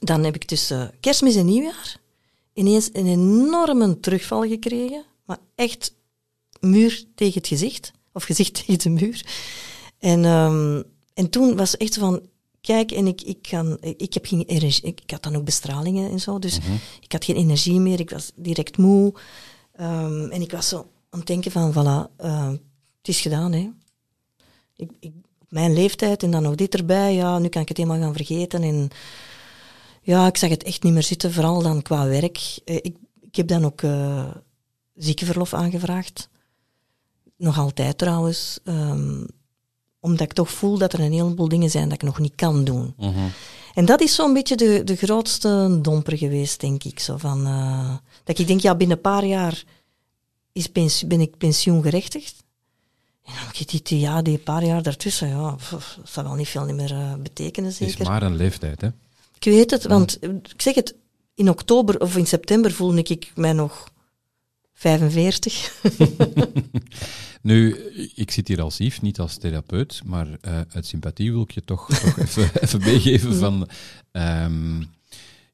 [0.00, 1.98] dan heb ik tussen kerstmis en nieuwjaar
[2.58, 5.04] ineens een enorme terugval gekregen.
[5.24, 5.94] Maar echt
[6.60, 7.92] muur tegen het gezicht.
[8.12, 9.26] Of gezicht tegen de muur.
[9.98, 10.82] En, ehm,
[11.18, 12.22] en toen was echt van...
[12.60, 14.84] Kijk, en ik, ik, kan, ik, heb geen energie...
[14.84, 16.38] Ik, had dan ook bestralingen en zo.
[16.38, 16.58] Dus
[17.00, 18.00] ik had geen energie meer.
[18.00, 19.14] Ik was direct moe.
[19.72, 20.76] Ehm, en ik was zo
[21.10, 21.72] aan het denken van...
[21.72, 22.48] Voilà, eh,
[22.98, 23.70] het is gedaan, hè.
[24.76, 27.14] Ik, ik, op mijn leeftijd en dan nog dit erbij.
[27.14, 28.62] Ja, nu kan ik het helemaal gaan vergeten.
[28.62, 28.88] En
[30.02, 31.32] ja, ik zag het echt niet meer zitten.
[31.32, 32.58] Vooral dan qua werk.
[32.64, 34.30] Eh, ik, ik heb dan ook eh,
[34.94, 36.28] ziekenverlof aangevraagd.
[37.36, 38.58] Nog altijd trouwens.
[38.64, 39.24] ehm,
[40.00, 42.64] omdat ik toch voel dat er een heleboel dingen zijn dat ik nog niet kan
[42.64, 42.94] doen.
[42.96, 43.28] Mhm.
[43.74, 47.00] En dat is zo'n beetje de, de grootste domper geweest, denk ik.
[47.00, 47.94] Zo van, eh,
[48.24, 49.64] dat ik denk, ja, binnen een paar jaar
[50.52, 50.70] is
[51.06, 52.44] ben ik pensioengerechtigd.
[53.24, 56.34] En dan heb je die, ja, die paar jaar daartussen, ja, pff, dat zal wel
[56.34, 58.06] niet veel meer eh, betekenen, Het is zeker.
[58.06, 58.88] maar een leeftijd, hè?
[59.34, 60.94] Ik weet het, want eh, ik zeg het,
[61.34, 63.88] in oktober of in september voelde ik mij nog
[64.74, 65.82] 45.
[67.42, 67.76] Nu,
[68.14, 71.64] ik zit hier als Yves, niet als therapeut, maar eh, uit sympathie wil ik je
[71.64, 73.68] toch, toch even, even meegeven van...
[74.12, 74.82] ehm,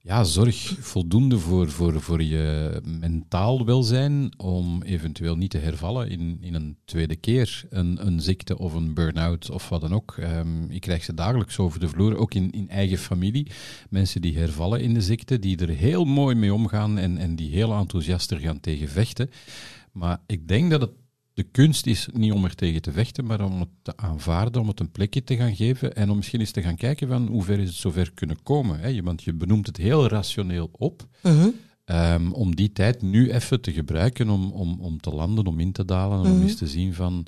[0.06, 6.38] ja, zorg voldoende voor, voor, voor je mentaal welzijn om eventueel niet te hervallen in,
[6.40, 10.16] in een tweede keer een, een ziekte of een burn-out of wat dan ook.
[10.18, 13.50] Ehm, ik krijg ze dagelijks over de vloer, ook in, in eigen familie.
[13.90, 17.50] Mensen die hervallen in de ziekte, die er heel mooi mee omgaan en, en die
[17.50, 19.30] heel enthousiast er gaan tegen vechten.
[19.92, 20.92] Maar ik denk dat het
[21.34, 24.68] de kunst is niet om er tegen te vechten, maar om het te aanvaarden, om
[24.68, 27.42] het een plekje te gaan geven en om misschien eens te gaan kijken van hoe
[27.42, 28.80] ver is het zover kunnen komen.
[28.80, 29.02] Hè?
[29.02, 31.06] Want je benoemt het heel rationeel op.
[31.22, 31.48] Mhm.
[31.84, 35.72] Ehm, om die tijd nu even te gebruiken om, om, om te landen, om in
[35.72, 36.42] te dalen, en om Mhm.
[36.46, 37.26] eens te zien van,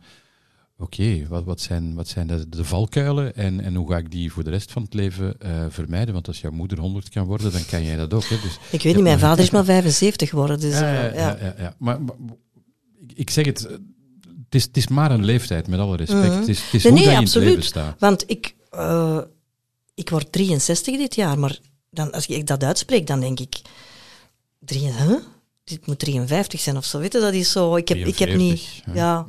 [0.78, 4.32] oké, wat, wat zijn, wat zijn de, de valkuilen en, en hoe ga ik die
[4.32, 6.14] voor de rest van het leven eh, vermijden?
[6.14, 8.24] Want als jouw moeder 100 kan worden, dan kan jij dat ook.
[8.24, 8.36] Hè?
[8.42, 11.44] Dus, Ik weet niet, mijn vader is maar 75 geworden, dus ja, eh, ja, ja,
[11.44, 11.74] ja, ja.
[11.78, 12.14] Maar, maar
[12.98, 13.78] ik, ik zeg het,
[14.46, 16.26] het is, het is maar een leeftijd, met alle respect.
[16.26, 16.38] Mhm.
[16.38, 17.64] Het is, het is Nee, hoe nee, dat je in het leven absoluut.
[17.64, 18.00] staat.
[18.00, 19.20] Want ik, eh,
[19.94, 21.58] ik word 63 dit jaar, maar
[21.90, 23.60] dan, als ik dat uitspreek, dan denk ik...
[24.58, 25.16] Drie, huh?
[25.64, 27.20] Dit moet 53 zijn of zo, weet je?
[27.20, 27.76] Dat is zo...
[27.76, 28.60] Ik heb, ik heb niet...
[28.60, 29.26] 43, ja.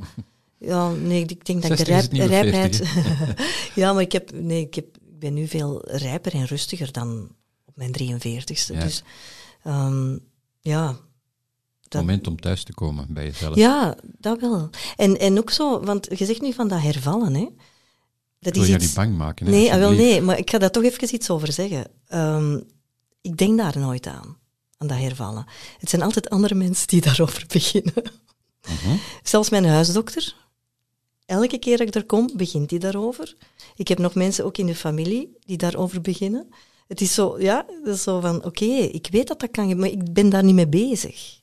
[0.60, 2.76] Ja, nee, ik denk dat ik de 60 is het rijp, nieuwe rijpheid...
[2.76, 6.92] 40, ja, maar ik, heb, nee, ik, heb, ik ben nu veel rijper en rustiger
[6.92, 7.30] dan
[7.66, 8.74] op mijn 43ste.
[8.74, 8.84] Ja.
[8.84, 9.04] Dus
[9.64, 10.18] ehm,
[10.62, 10.98] ja...
[11.90, 13.56] dat- Moment om thuis te komen bij jezelf.
[13.56, 14.70] ja, dat wel.
[14.96, 17.48] En, en ook zo, want je zegt nu van dat hervallen, hè.
[18.40, 18.86] Dat Ik wil je iets...
[18.86, 19.46] niet bang maken.
[19.46, 21.88] hè, Nee, ah, wel nee, maar ik ga daar toch even iets over zeggen.
[22.08, 22.60] Ehm,
[23.22, 24.38] ik denk daar nooit aan,
[24.78, 25.46] aan dat hervallen.
[25.80, 27.94] Het zijn altijd andere mensen die daarover beginnen.
[28.68, 28.96] Mhm.
[29.24, 30.36] Zelfs mijn huisdokter,
[31.26, 33.36] elke keer dat ik er kom, begint hij daarover.
[33.76, 36.48] Ik heb nog mensen ook in de familie die daarover beginnen.
[36.88, 39.90] Het is zo, ja, dat is zo van, oké, ik weet dat dat kan, maar
[39.90, 41.40] ik ben daar niet mee bezig.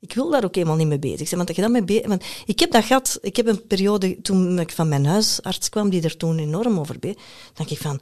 [0.00, 2.24] Ik wil daar ook helemaal niet mee bezig zijn, want, dat je dat mee want
[2.46, 6.02] ik heb dat gehad, ik heb een periode toen ik van mijn huisarts kwam, die
[6.02, 7.18] er toen enorm over beet,
[7.54, 8.00] dacht ik van,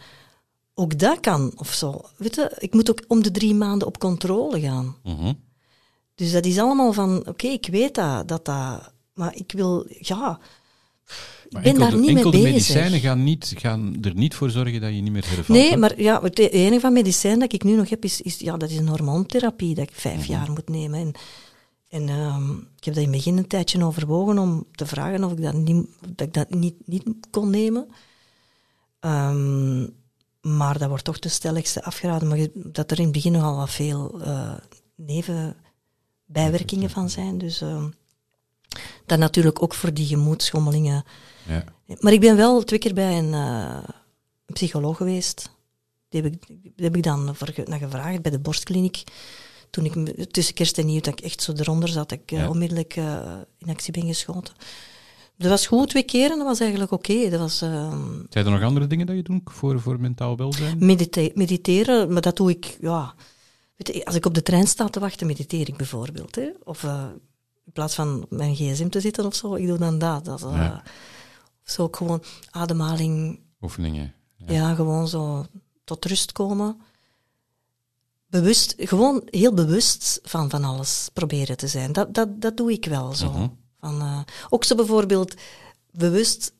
[0.74, 2.00] ook dat kan, of zo.
[2.16, 4.96] Weet je, ik moet ook om de drie maanden op controle gaan.
[5.04, 5.32] Mhm.
[6.14, 10.40] Dus dat is allemaal van, oké, ik weet dat, dat dat, maar ik wil, ja,
[11.48, 12.44] ik ben daar de, niet mee de bezig.
[12.52, 15.48] medicijnen gaan, niet, gaan er niet voor zorgen dat je niet meer hervalt.
[15.58, 18.56] Nee, maar ja, het enige van medicijn dat ik nu nog heb, is, is, ja,
[18.56, 20.30] dat is een hormoontherapie dat ik vijf Mhm.
[20.30, 21.00] jaar moet nemen.
[21.00, 21.12] En,
[21.96, 25.32] En ehm, ik heb dat in het begin een tijdje overwogen om te vragen of
[25.32, 27.88] ik dat niet, dat ik dat niet, niet kon nemen.
[29.00, 29.86] Ehm,
[30.40, 33.70] maar dat wordt toch de stelligste afgeraden, maar dat er in het begin nogal wat
[33.70, 34.54] veel eh,
[34.94, 37.38] nevenbijwerkingen van zijn.
[37.38, 37.88] Dus ehm,
[39.06, 41.04] dat natuurlijk ook voor die gemoedschommelingen.
[41.46, 41.64] Ja.
[42.00, 43.88] Maar ik ben wel twee keer bij een, eh,
[44.46, 45.50] psycholoog geweest.
[46.08, 49.04] Die heb ik, die heb ik dan voor naar gevraagd bij de borstkliniek.
[49.76, 52.38] Toen ik tussen kerst en nieuw, dat ik echt zo eronder zat, dat ik eh,
[52.38, 52.48] Ja.
[52.48, 54.54] onmiddellijk eh, in actie ben geschoten.
[55.38, 57.30] Dat was goed twee keer en dat was eigenlijk oké.
[57.30, 60.76] Dat was ehm, Zijn er nog andere dingen dat je doet voor, voor mentaal welzijn?
[60.86, 63.14] medite- mediteren, maar dat doe ik, ja.
[63.76, 66.34] Je, als ik op de trein sta te wachten, mediteer ik bijvoorbeeld.
[66.34, 66.48] Hè?
[66.64, 67.04] Of eh,
[67.64, 70.24] in plaats van op mijn gsm te zitten of zo, ik doe dan dat.
[70.24, 70.82] dat Ja.
[71.62, 74.14] Zo ook gewoon ademhaling, Oefeningen.
[74.46, 74.74] ja.
[74.74, 75.46] gewoon zo
[75.84, 76.80] tot rust komen.
[78.26, 81.92] Bewust, gewoon heel bewust van van alles proberen te zijn.
[81.92, 83.30] Dat, dat, dat doe ik wel zo.
[83.30, 83.48] Mhm.
[83.80, 85.34] van, eh, ook zo bijvoorbeeld
[85.90, 86.54] bewust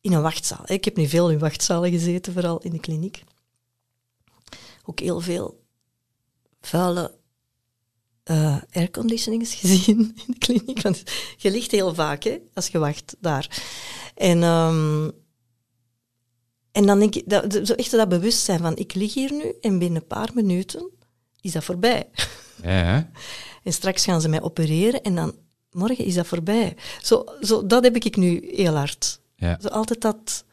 [0.00, 0.62] in een wachtzaal.
[0.66, 3.24] Ik heb nu veel in wachtzalen gezeten, vooral in de kliniek.
[4.84, 5.64] Ook heel veel
[6.60, 7.14] vuile
[8.22, 10.82] eh airconditionings gezien in de kliniek.
[10.82, 11.02] Want
[11.36, 13.62] je ligt heel vaak hè, als je wacht daar.
[14.14, 15.10] En, ehm,
[16.76, 19.78] en dan denk ik, dat, zo echt dat bewustzijn van ik lig hier nu en
[19.78, 20.90] binnen een paar minuten
[21.40, 22.08] is dat voorbij.
[22.62, 23.10] Ja?
[23.62, 25.34] En straks gaan ze mij opereren en dan
[25.70, 26.76] morgen is dat voorbij.
[27.02, 29.20] Zo, zo, dat heb ik nu heel hard.
[29.36, 29.58] ja.
[29.60, 30.44] Zo altijd dat,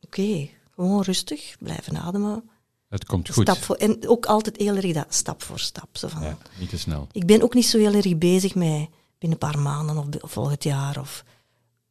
[0.00, 2.50] oké, gewoon rustig, blijven ademen.
[2.88, 3.48] Het komt goed.
[3.48, 5.96] Stap voor, en ook altijd heel erg dat stap voor stap.
[5.96, 7.06] Zo van, Ja, niet te snel.
[7.12, 8.88] Ik ben ook niet zo heel erg bezig met
[9.18, 11.24] binnen een paar maanden of, of volgend jaar of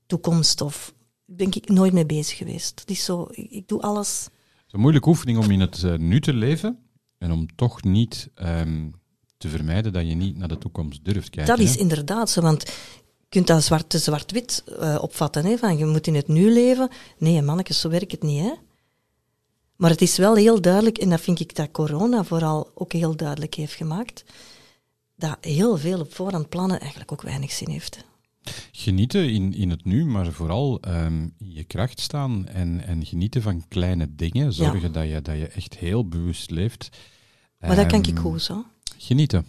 [0.05, 0.61] toekomst.
[0.61, 0.93] Of
[1.36, 2.79] denk ik nooit mee bezig geweest.
[2.79, 4.23] Het is zo, ik, ik doe alles.
[4.23, 6.79] Het is een moeilijke oefening om in het eh, nu te leven
[7.17, 8.89] en om toch niet ehm,
[9.38, 11.57] te vermijden dat je niet naar de toekomst durft kijken.
[11.57, 11.79] dat is hè?
[11.79, 12.67] inderdaad zo, want
[13.17, 15.45] je kunt dat zwart, zwart-wit eh, opvatten.
[15.45, 16.89] Hè, van je moet in het nu leven.
[17.17, 18.41] Nee, mannetjes, zo werkt het niet.
[18.41, 18.53] Hè?
[19.75, 23.15] Maar het is wel heel duidelijk, en dat vind ik dat corona vooral ook heel
[23.15, 24.23] duidelijk heeft gemaakt,
[25.15, 28.05] dat heel veel op voorhand plannen eigenlijk ook weinig zin heeft.
[28.71, 33.41] Genieten in, in het nu, maar vooral ehm, in je kracht staan en, en genieten
[33.41, 34.53] van kleine dingen.
[34.53, 36.89] Zorgen dat, je, dat je echt heel bewust leeft.
[37.59, 38.65] Maar dat kan ik Ehm, goed zo.
[38.97, 39.45] Genieten.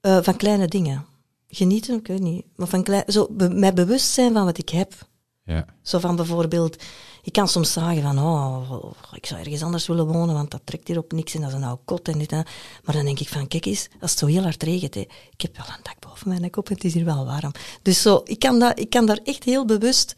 [0.00, 1.04] Eh, van kleine dingen.
[1.48, 2.44] Genieten, ik weet niet.
[2.56, 5.08] Maar van klein, zo, be, mij bewust zijn van wat ik heb.
[5.46, 5.66] Ja.
[5.82, 6.82] Zo van bijvoorbeeld,
[7.22, 10.88] ik kan soms zeggen van, oh, ik zou ergens anders willen wonen, want dat trekt
[10.88, 12.44] hier op niks en dat is een oude kot en dit en.
[12.84, 15.40] Maar dan denk ik van, kijk eens, als het zo heel hard regent, hè, ik
[15.40, 17.52] heb wel een dak boven mijn kop en het is hier wel warm.
[17.82, 20.14] Dus zo, ik kan, dat, ik kan daar echt heel bewust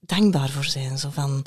[0.00, 0.98] dankbaar voor zijn.
[0.98, 1.44] Zo van,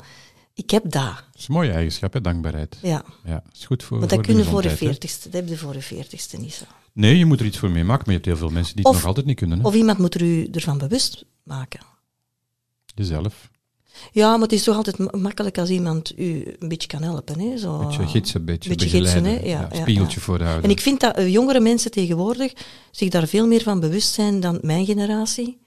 [0.54, 0.92] ik heb dat.
[1.14, 2.76] Dat is een mooie eigenschap, hè, dankbaarheid.
[2.82, 3.04] Ja.
[3.24, 4.76] Ja, is goed voor, voor dat de kun je voor hè.
[4.76, 6.64] veertigste, dat heb je voor je veertigste niet zo.
[6.92, 8.92] Nee, je moet er iets voor meemaken, maar je hebt heel veel mensen die het
[8.94, 9.58] Of- nog altijd niet kunnen.
[9.58, 9.66] Hè?
[9.66, 11.80] Of iemand moet er u ervan bewust maken.
[12.98, 13.50] Jezelf.
[14.12, 17.40] Ja, maar het is toch altijd ma- makkelijk als iemand u een beetje kan helpen.
[17.40, 17.56] Hè?
[17.58, 19.50] Zo, Een beetje gidsen, een beetje, beetje gidsen, begeleiden.
[19.50, 19.58] hè?
[19.58, 20.24] Ja, ja, spiegeltje ja.
[20.24, 20.62] voorhouden.
[20.64, 22.52] En ik vind dat eh, jongere mensen tegenwoordig
[22.90, 25.58] zich daar veel meer van bewust zijn dan mijn generatie.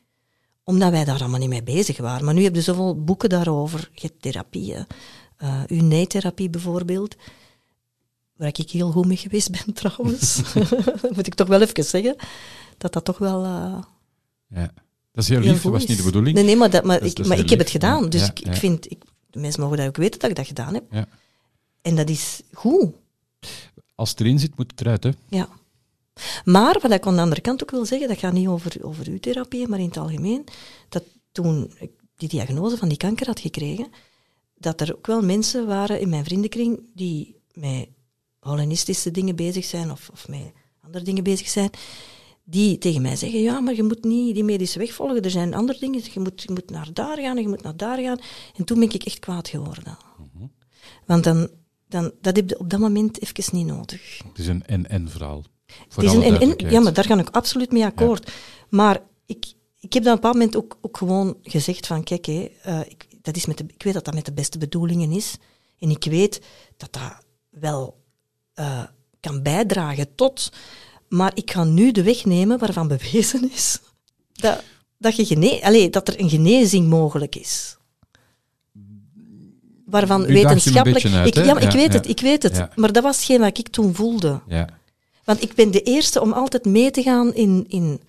[0.63, 2.25] Omdat wij daar allemaal niet mee bezig waren.
[2.25, 3.89] Maar nu heb je zoveel boeken daarover.
[3.93, 4.85] Je hebt therapieën.
[5.37, 7.15] eh uw nee-therapie bijvoorbeeld.
[8.35, 10.41] Waar ik heel goed mee geweest ben trouwens.
[11.15, 12.15] moet ik toch wel even zeggen.
[12.77, 13.43] Dat dat toch wel...
[13.43, 13.81] eh,
[14.47, 14.71] Ja.
[15.11, 16.35] Dat is heel lief, dat was niet de bedoeling.
[16.35, 18.09] Nee, nee, maar, dat, maar, Dat is- ik, dat maar ik heb het gedaan.
[18.09, 18.91] Dus ik, vind...
[18.91, 20.83] Ik, de mensen mogen dat ook weten dat ik dat gedaan heb.
[20.91, 21.07] Ja.
[21.81, 22.89] En dat is goed.
[23.95, 25.03] Als het erin zit, moet het eruit.
[25.03, 25.09] Hè?
[25.29, 25.49] Ja.
[26.45, 29.07] Maar wat ik aan de andere kant ook wil zeggen, dat gaat niet over, over
[29.07, 30.43] uw therapie, maar in het algemeen,
[30.89, 33.87] dat toen ik die diagnose van die kanker had gekregen,
[34.55, 37.87] dat er ook wel mensen waren in mijn vriendenkring die met
[38.39, 40.51] holistische dingen bezig zijn of, of met
[40.81, 41.69] andere dingen bezig zijn,
[42.51, 45.53] die tegen mij zeggen, ja, maar je moet niet die medische weg volgen, er zijn
[45.53, 48.19] andere dingen, je moet, je moet naar daar gaan en je moet naar daar gaan.
[48.55, 49.97] En toen ben ik echt kwaad geworden.
[51.05, 51.49] Want dan,
[51.87, 54.21] dan, dat heb je op dat moment even niet nodig.
[54.27, 55.43] Het is een en-en verhaal.
[55.89, 56.73] Het is een, en, en, duidelijkheid.
[56.73, 58.31] ja, maar daar ga ik absoluut mee akkoord.
[58.69, 62.25] Maar ik, ik heb dan op een bepaald moment ook, ook gewoon gezegd van, kijk,
[62.25, 65.11] hé, eh, ik, dat is met de, ik weet dat dat met de beste bedoelingen
[65.11, 65.35] is.
[65.79, 66.41] En ik weet
[66.77, 68.03] dat dat wel
[68.53, 68.83] eh,
[69.19, 70.51] kan bijdragen tot...
[71.11, 73.79] Maar ik ga nu de weg nemen waarvan bewezen is
[74.33, 74.63] dat,
[74.97, 77.77] dat, je gene, allez, dat er een genezing mogelijk is.
[79.85, 81.05] Waarvan U wetenschappelijk...
[81.05, 81.97] uit, ik, ja, maar ik weet ja.
[81.97, 82.55] het, ik weet het.
[82.55, 82.71] Ja.
[82.75, 84.41] Maar dat was hetgeen wat ik toen voelde.
[84.47, 84.69] Ja.
[85.23, 88.01] Want ik ben de eerste om altijd mee te gaan in, in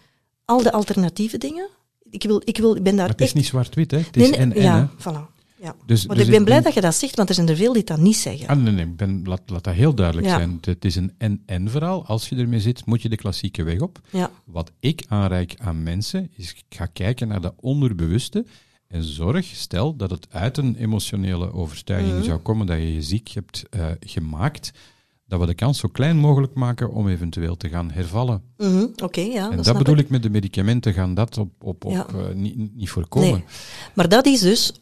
[0.45, 1.69] al de alternatieve dingen.
[2.11, 3.35] Ik, wil, ik, wil, ik ben daar Maar het is echt...
[3.35, 3.99] niet zwart-wit, hè?
[3.99, 5.11] Het is nee, en-en, ja, hè?
[5.11, 5.32] voilà.
[5.63, 5.75] Ja.
[5.87, 7.73] Dus, Maar dus ik ben blij dat je dat zegt, want er zijn er veel
[7.73, 8.47] die dat niet zeggen.
[8.49, 10.37] Ah, nee, nee, ik ben, laat, laat dat heel duidelijk Ja.
[10.37, 10.59] zijn.
[10.61, 12.07] Het is een en-en verhaal.
[12.07, 14.01] Als je ermee zit, moet je de klassieke weg op.
[14.11, 14.31] Ja.
[14.45, 18.45] Wat ik aanreik aan mensen, is ik ga kijken naar dat onderbewuste
[18.89, 22.25] en zorg, stel dat het uit een emotionele overtuiging Mhm.
[22.25, 24.71] zou komen dat je je ziek hebt eh, gemaakt,
[25.27, 28.43] dat we de kans zo klein mogelijk maken om eventueel te gaan hervallen.
[28.57, 29.51] Mhm, Oké, ja.
[29.51, 30.05] en dat bedoel ik.
[30.05, 32.07] ik met de medicamenten, gaan dat op, op, op Ja.
[32.07, 33.31] eh, niet, niet voorkomen.
[33.31, 33.45] Nee.
[33.95, 34.73] Maar dat is dus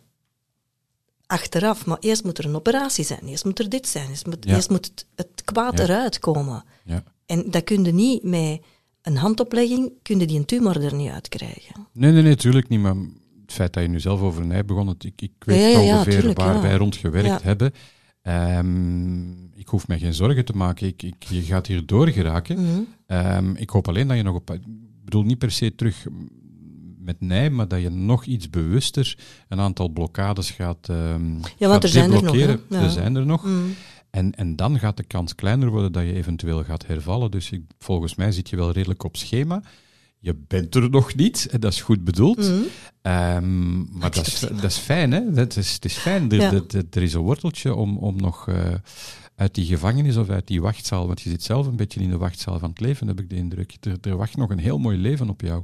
[1.30, 1.86] achteraf.
[1.86, 3.20] Maar eerst moet er een operatie zijn.
[3.26, 4.08] Eerst moet er dit zijn.
[4.08, 4.54] Eerst moet, Ja.
[4.54, 5.84] eerst moet het, het kwaad Ja.
[5.84, 6.64] eruit komen.
[6.84, 7.02] Ja.
[7.26, 8.60] En dat kun je niet met
[9.02, 11.86] een handoplegging, kun je die een tumor er niet uitkrijgen.
[11.92, 12.80] Nee, nee, nee, tuurlijk niet.
[12.80, 12.94] Maar
[13.42, 16.62] het feit dat je nu zelf over mij begon, ik, ik weet ongeveer tuurlijk, waar
[16.62, 17.72] wij rond gewerkt hebben.
[18.22, 20.86] Ehm, ik hoef mij geen zorgen te maken.
[20.86, 22.60] Ik, ik, je gaat hier doorgeraken.
[22.62, 22.80] Mhm.
[23.06, 24.50] Ehm, ik hoop alleen dat je nog op...
[24.50, 24.62] Ik
[25.04, 26.06] bedoel niet per se terug
[27.10, 31.82] met nee, maar dat je nog iets bewuster een aantal blokkades gaat ehm Ja, want
[31.82, 32.36] er zijn er nog.
[32.36, 32.58] Ja.
[32.68, 33.44] Er zijn er nog.
[33.44, 33.54] Mhm.
[34.10, 37.30] En, en dan gaat de kans kleiner worden dat je eventueel gaat hervallen.
[37.30, 39.62] Dus ik, volgens mij zit je wel redelijk op schema.
[40.18, 42.38] Je bent er nog niet, en dat is goed bedoeld.
[42.38, 42.52] Mhm.
[43.02, 45.30] Ehm, maar dat is, dat is fijn, hè?
[45.32, 46.30] Dat is, het is fijn.
[46.30, 46.52] Er, Ja.
[46.90, 48.74] er- is een worteltje om, om nog eh,
[49.36, 52.16] uit die gevangenis of uit die wachtzaal, want je zit zelf een beetje in de
[52.16, 53.76] wachtzaal van het leven, heb ik de indruk.
[53.80, 55.62] Er, er wacht nog een heel mooi leven op jou.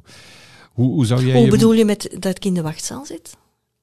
[0.76, 1.50] Hoe, hoe zou jij Hoe je...
[1.50, 3.36] bedoel je met dat ik in de wachtzaal zit?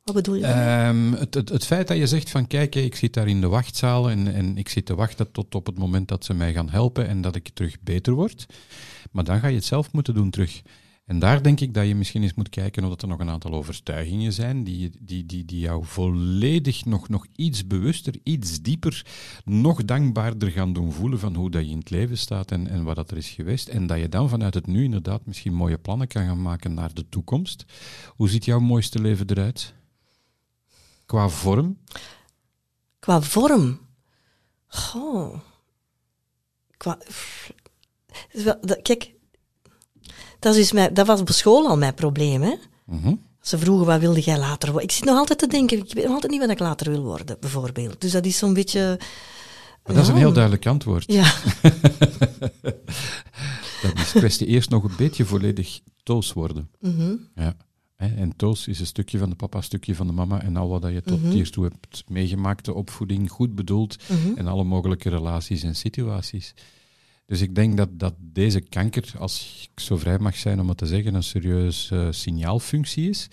[0.03, 0.45] Wat bedoel je?
[0.45, 3.47] Ehm, het, het, het feit dat je zegt van kijk, ik zit daar in de
[3.47, 6.69] wachtzaal en, en ik zit te wachten tot op het moment dat ze mij gaan
[6.69, 8.45] helpen en dat ik terug beter word.
[9.11, 10.61] Maar dan ga je het zelf moeten doen terug.
[11.05, 13.53] En daar denk ik dat je misschien eens moet kijken of er nog een aantal
[13.53, 19.05] overtuigingen zijn die, die, die, die jou volledig nog, nog iets bewuster, iets dieper,
[19.45, 22.83] nog dankbaarder gaan doen voelen van hoe dat je in het leven staat en, en
[22.83, 23.67] wat dat er is geweest.
[23.67, 26.93] En dat je dan vanuit het nu inderdaad misschien mooie plannen kan gaan maken naar
[26.93, 27.65] de toekomst.
[28.07, 29.73] Hoe ziet jouw mooiste leven eruit?
[31.05, 31.77] Qua vorm?
[32.99, 33.79] Qua vorm.
[34.67, 35.39] Goh.
[36.77, 36.97] Qua...
[38.81, 39.12] Kijk,
[40.43, 42.41] dat, is mijn, dat was op school al mijn probleem.
[42.41, 42.53] Hè?
[42.85, 43.13] Mhm.
[43.41, 44.89] Ze vroegen, wat wilde jij later worden?
[44.89, 47.01] Ik zit nog altijd te denken, ik weet nog altijd niet wat ik later wil
[47.03, 48.01] worden, bijvoorbeeld.
[48.01, 48.99] Dus dat is zo'n beetje...
[49.83, 51.03] Maar dat is een heel duidelijk antwoord.
[51.11, 51.33] Ja,
[53.81, 56.69] Dat is kwestie eerst nog een beetje volledig toos worden.
[56.79, 57.15] mhm.
[57.35, 57.55] Ja.
[57.97, 60.41] En toos is een stukje van de papa, een stukje van de mama.
[60.41, 61.31] En al wat dat je tot Mhm.
[61.31, 63.95] hiertoe hebt meegemaakt, de opvoeding, goed bedoeld.
[64.07, 64.37] Mhm.
[64.37, 66.53] En alle mogelijke relaties en situaties.
[67.25, 70.77] Dus ik denk dat, dat deze kanker, als ik zo vrij mag zijn om het
[70.77, 73.27] te zeggen, een serieus eh, signaalfunctie is.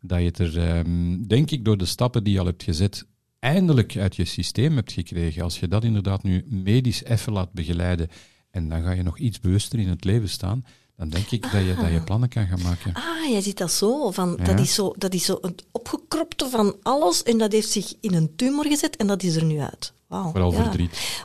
[0.00, 3.06] Dat je het er, ehm, denk ik, door de stappen die je al hebt gezet,
[3.38, 5.42] eindelijk uit je systeem hebt gekregen.
[5.42, 8.08] Als je dat inderdaad nu medisch even laat begeleiden
[8.50, 10.64] en dan ga je nog iets bewuster in het leven staan,
[10.96, 12.94] dan denk ik dat, je, dat je plannen kan gaan maken.
[12.94, 14.10] Ah, jij ziet dat zo.
[14.10, 14.44] Van, Ja.
[14.44, 18.14] dat, is zo dat is zo het opgekropte van alles en dat heeft zich in
[18.14, 19.92] een tumor gezet en dat is er nu uit.
[20.06, 20.30] Wauw.
[20.30, 20.62] Vooral ja.
[20.62, 21.24] verdriet.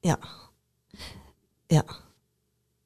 [0.00, 0.18] Ja.
[1.72, 1.84] Ja.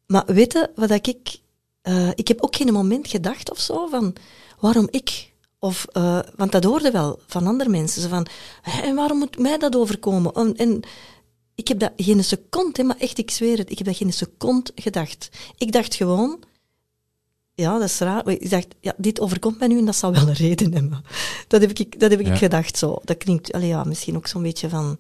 [0.06, 1.38] Maar weet je wat dat ik...
[1.82, 4.14] eh, ik heb ook geen moment gedacht of zo van,
[4.60, 5.32] waarom ik?
[5.58, 8.02] Of, eh, want dat hoorde wel van andere mensen.
[8.02, 8.26] Zo van,
[8.62, 10.32] "Hè, en waarom moet mij dat overkomen?
[10.32, 10.80] En, en
[11.54, 14.12] ik heb dat geen seconde, hè, maar echt, ik zweer het, ik heb dat geen
[14.12, 15.28] seconde gedacht.
[15.58, 16.42] Ik dacht gewoon,
[17.54, 18.28] ja, dat is raar.
[18.28, 21.04] Ik dacht, ja, dit overkomt mij nu en dat zal wel een reden hebben.
[21.48, 22.36] Dat heb ik, dat heb ik Ja.
[22.36, 22.98] gedacht zo.
[23.04, 24.96] Dat klinkt, allee, ja, misschien ook zo'n beetje van...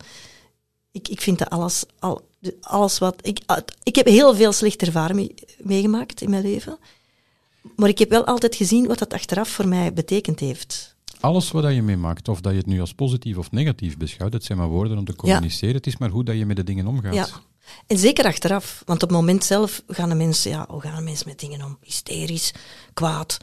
[0.92, 2.20] Ik, ik vind dat alles, al,
[2.60, 3.14] alles wat...
[3.20, 6.78] Ik, ah, ik heb heel veel slechte ervaringen mee- meegemaakt in mijn leven.
[7.76, 10.94] Maar ik heb wel altijd gezien wat dat achteraf voor mij betekend heeft.
[11.20, 14.32] Alles wat dat je meemaakt, of dat je het nu als positief of negatief beschouwt,
[14.32, 15.74] het zijn maar woorden om te communiceren.
[15.74, 17.14] Het is maar hoe dat je met de dingen omgaat.
[17.14, 17.26] Ja.
[17.86, 18.82] En zeker achteraf.
[18.84, 20.50] Want op het moment zelf gaan de mensen...
[20.50, 21.78] Ja, hoe gaan de mensen met dingen om?
[21.80, 22.52] Hysterisch,
[22.94, 23.36] kwaad,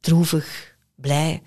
[0.00, 1.42] droevig, blij.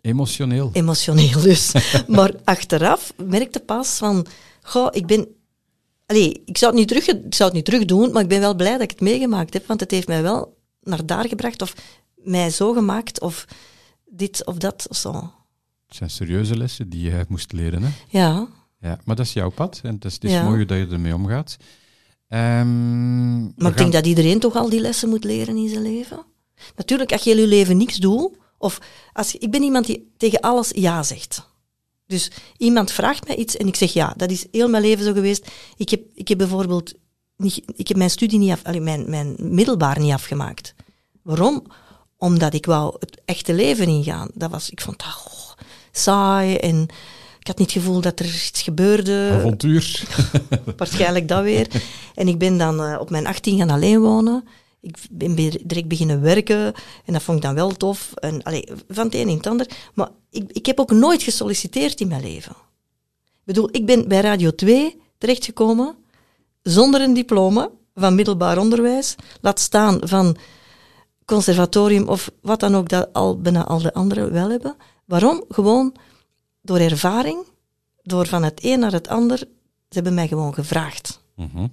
[0.00, 0.70] Emotioneel.
[0.72, 1.72] emotioneel dus.
[2.06, 4.26] maar achteraf merkte pas van,
[4.62, 5.28] goh, ik ben...
[6.10, 8.40] Allee, ik zou, het niet terug, ik zou het niet terug doen, maar ik ben
[8.40, 11.62] wel blij dat ik het meegemaakt heb, want het heeft mij wel naar daar gebracht
[11.62, 11.74] of
[12.14, 13.44] mij zo gemaakt of
[14.06, 15.12] dit of dat of zo.
[15.86, 17.82] Het zijn serieuze lessen die je moest leren.
[17.82, 17.88] Hè?
[18.08, 18.48] Ja,
[18.80, 20.42] Ja, maar dat is jouw pad en het is, het is Ja.
[20.44, 21.56] mooi dat je ermee omgaat.
[22.28, 26.24] Ehm, maar ik denk dat iedereen toch al die lessen moet leren in zijn leven.
[26.76, 28.78] Natuurlijk, als je in je leven niks doet, of
[29.12, 31.47] als ik ben iemand die tegen alles ja zegt.
[32.08, 34.14] Dus iemand vraagt mij iets en ik zeg ja.
[34.16, 35.50] Dat is heel mijn leven zo geweest.
[35.76, 36.94] Ik heb, ik heb bijvoorbeeld
[37.36, 40.74] niet, ik heb mijn studie niet af, allee, mijn, mijn middelbaar niet afgemaakt.
[41.22, 41.66] Waarom?
[42.16, 44.28] Omdat ik wou het echte leven ingaan.
[44.34, 46.82] Dat was, ik vond dat oh, saai en
[47.38, 49.30] ik had niet het gevoel dat er iets gebeurde.
[49.32, 50.02] Avontuur.
[50.76, 51.68] Waarschijnlijk dat weer.
[52.14, 54.44] En ik ben dan eh, op mijn 18 gaan alleen wonen.
[54.80, 58.12] Ik ben be- direct beginnen werken en dat vond ik dan wel tof.
[58.14, 59.66] En, allee, van het een in het ander.
[59.94, 62.52] Maar ik, ik heb ook nooit gesolliciteerd in mijn leven.
[62.52, 65.96] Ik bedoel, ik ben bij Radio 2 terechtgekomen
[66.62, 70.36] zonder een diploma van middelbaar onderwijs, laat staan van
[71.24, 74.76] conservatorium of wat dan ook dat al bijna al de anderen wel hebben.
[75.04, 75.44] Waarom?
[75.48, 75.94] Gewoon
[76.62, 77.46] door ervaring,
[78.02, 79.38] door van het een naar het ander.
[79.38, 79.46] Ze
[79.94, 81.22] hebben mij gewoon gevraagd.
[81.36, 81.66] Mhm.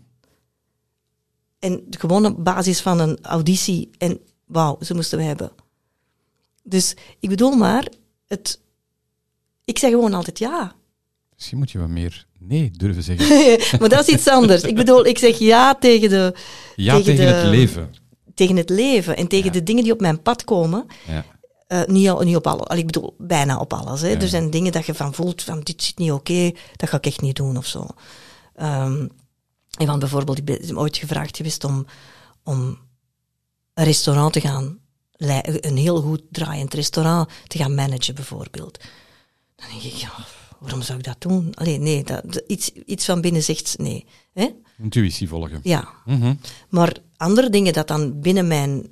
[1.59, 3.89] En gewoon op basis van een auditie.
[3.97, 5.51] En wauw, ze moesten we hebben.
[6.63, 7.87] Dus ik bedoel maar,
[8.27, 8.59] het,
[9.65, 10.75] ik zeg gewoon altijd ja.
[11.35, 13.29] Misschien moet je wat meer nee durven zeggen.
[13.79, 14.61] maar dat is iets anders.
[14.63, 16.33] Ik bedoel, ik zeg ja tegen, de,
[16.75, 17.93] Ja Tegen tegen, de- het leven.
[18.33, 19.51] tegen het leven en tegen Ja.
[19.51, 20.85] de dingen die op mijn pad komen.
[21.07, 21.25] Ja.
[21.67, 24.01] Eh, niet, al- niet op alles, ik bedoel bijna op alles.
[24.01, 24.07] Hè.
[24.09, 24.19] Ja.
[24.19, 27.05] Er zijn dingen dat je van voelt van dit zit niet oké, dat ga ik
[27.05, 27.87] echt niet doen of zo.
[28.55, 29.07] Ehm,
[29.77, 31.85] en van bijvoorbeeld, ik ben ooit gevraagd geweest om,
[32.43, 32.77] om
[33.73, 34.77] een restaurant te gaan,
[35.17, 38.79] een heel goed draaiend restaurant te gaan managen bijvoorbeeld.
[39.55, 40.11] Dan denk ik, ja,
[40.59, 41.51] waarom zou ik dat doen?
[41.55, 44.05] Allee, nee, dat, iets, iets van binnen zegt nee.
[44.33, 44.47] Hè?
[44.77, 45.59] Intuïtie volgen.
[45.63, 46.33] Ja, Mhm.
[46.69, 48.87] maar andere dingen dat dan binnen mijn...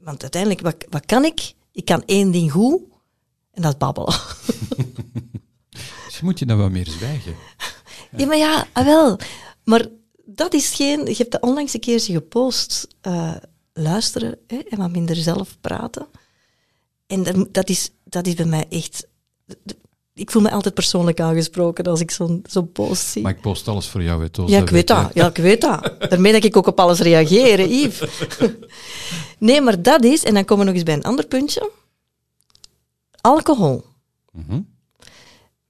[0.00, 1.52] Want uiteindelijk, wat, wat kan ik?
[1.72, 2.80] Ik kan één ding goed,
[3.52, 4.14] en dat is babbelen.
[6.04, 7.34] Misschien moet je dan wat meer zwijgen.
[8.16, 9.18] Ja, maar ja, ah, wel.
[9.64, 9.86] Maar
[10.24, 11.06] dat is geen...
[11.06, 12.88] Je hebt dat onlangs een keertje gepost.
[13.00, 13.34] eh,
[13.76, 16.06] luisteren hè, en wat minder zelf praten.
[17.06, 19.06] En dat, is, dat is bij mij echt...
[20.14, 23.22] Ik voel me altijd persoonlijk aangesproken als ik zo'n zo'n post zie.
[23.22, 24.94] Maar ik post alles voor jou, hè, Toos, Ja, ik weet je.
[24.94, 25.10] dat.
[25.14, 25.92] Ja, ik weet dat.
[26.10, 28.10] Daarmee dat ik ook op alles reageer, hè, Yves.
[29.38, 31.70] Nee, maar dat is, en dan komen we nog eens bij een ander puntje.
[33.20, 33.84] Alcohol.
[34.32, 34.60] Mhm.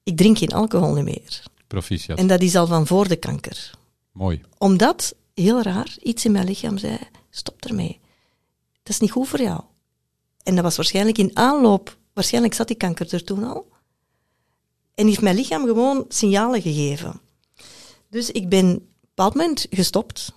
[0.02, 1.42] Ik drink geen alcohol niet meer.
[1.66, 2.18] Proficiat.
[2.18, 3.70] En dat is al van voor de kanker.
[4.12, 4.40] Mooi.
[4.59, 6.98] Omdat, heel raar, iets in mijn lichaam zei,
[7.37, 8.01] stop ermee.
[8.82, 9.61] Dat is niet goed voor jou.
[10.43, 13.68] En dat was waarschijnlijk in aanloop, waarschijnlijk zat die kanker er toen al.
[14.95, 17.20] En heeft mijn lichaam gewoon signalen gegeven.
[18.11, 20.32] Dus ik ben op een bepaald moment gestopt.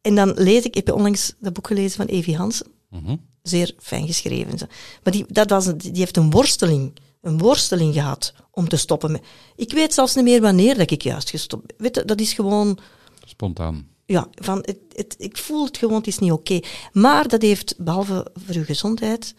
[0.00, 2.66] En dan lees ik, ik heb onlangs dat boek gelezen van Evi Hansen.
[2.90, 3.16] Mhm.
[3.42, 4.68] Zeer fijn geschreven.
[5.02, 9.12] Maar die, dat was, die heeft een worsteling, een worsteling gehad om te stoppen.
[9.12, 9.24] met-
[9.56, 11.76] Ik weet zelfs niet meer wanneer dat ik juist gestopt ben.
[11.78, 12.78] Weet je, dat is gewoon
[13.24, 13.88] Spontaan.
[14.08, 16.60] Ja, van het, het, ik voel het gewoon, het is niet oké.
[16.92, 19.34] Maar dat heeft, behalve voor uw gezondheid,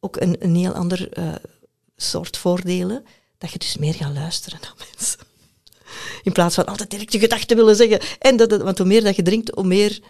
[0.00, 1.34] ook een, een heel ander eh,
[1.96, 3.04] soort voordelen.
[3.38, 5.18] Dat je dus meer gaat luisteren naar mensen.
[6.22, 8.00] In plaats van altijd direct je gedachten willen zeggen.
[8.18, 10.00] En dat, want hoe meer dat je drinkt, hoe meer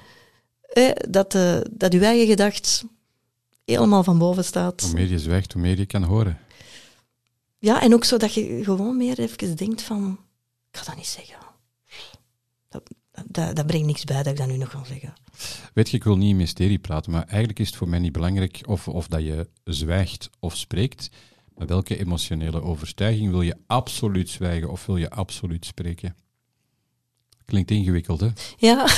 [0.63, 1.33] eh, dat,
[1.71, 2.85] dat je eigen gedacht
[3.65, 4.81] helemaal van boven staat.
[4.81, 6.39] Hoe meer je zwijgt, hoe meer je kan horen.
[7.59, 10.19] Ja, en ook zo dat je gewoon meer even denkt van,
[10.71, 11.37] ik ga dat niet zeggen.
[12.69, 12.83] Dat,
[13.27, 15.13] dat, dat brengt niks bij dat ik dat nu nog ga zeggen.
[15.75, 18.13] Weet je, ik wil niet in mysterie praten, maar eigenlijk is het voor mij niet
[18.13, 21.11] belangrijk of, of dat je zwijgt of spreekt.
[21.55, 26.17] Maar welke emotionele overtuiging wil je absoluut zwijgen of wil je absoluut spreken?
[27.45, 28.29] Klinkt ingewikkeld, hè?
[28.57, 28.83] Ja.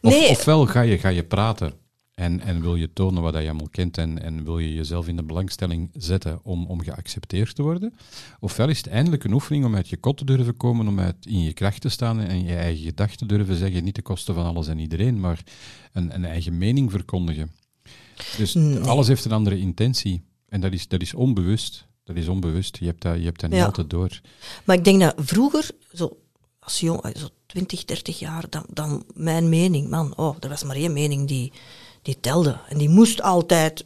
[0.00, 0.30] Of, Nee.
[0.30, 1.72] Ofwel ga je, ga je praten
[2.18, 5.16] en, en wil je tonen wat je allemaal kent en, en wil je jezelf in
[5.16, 7.94] de belangstelling zetten om, om geaccepteerd te worden.
[8.40, 11.16] Ofwel is het eindelijk een oefening om uit je kot te durven komen, om uit,
[11.26, 14.46] in je kracht te staan en je eigen gedachten durven zeggen, niet ten koste van
[14.46, 15.42] alles en iedereen, maar
[15.92, 17.50] een, een eigen mening verkondigen.
[18.36, 18.78] Dus Nee.
[18.80, 21.86] alles heeft een andere intentie en dat is, dat is onbewust.
[22.04, 22.76] Dat is onbewust.
[22.78, 23.64] Je hebt dat, je hebt dat niet Ja.
[23.64, 24.20] altijd door.
[24.64, 26.16] Maar ik denk dat vroeger, zo,
[26.58, 30.64] als jong, eh, zo 20, 30 jaar, dan, dan mijn mening, man, oh, er was
[30.64, 31.52] maar één mening die,
[32.02, 32.60] die telde.
[32.68, 33.84] En die moest altijd,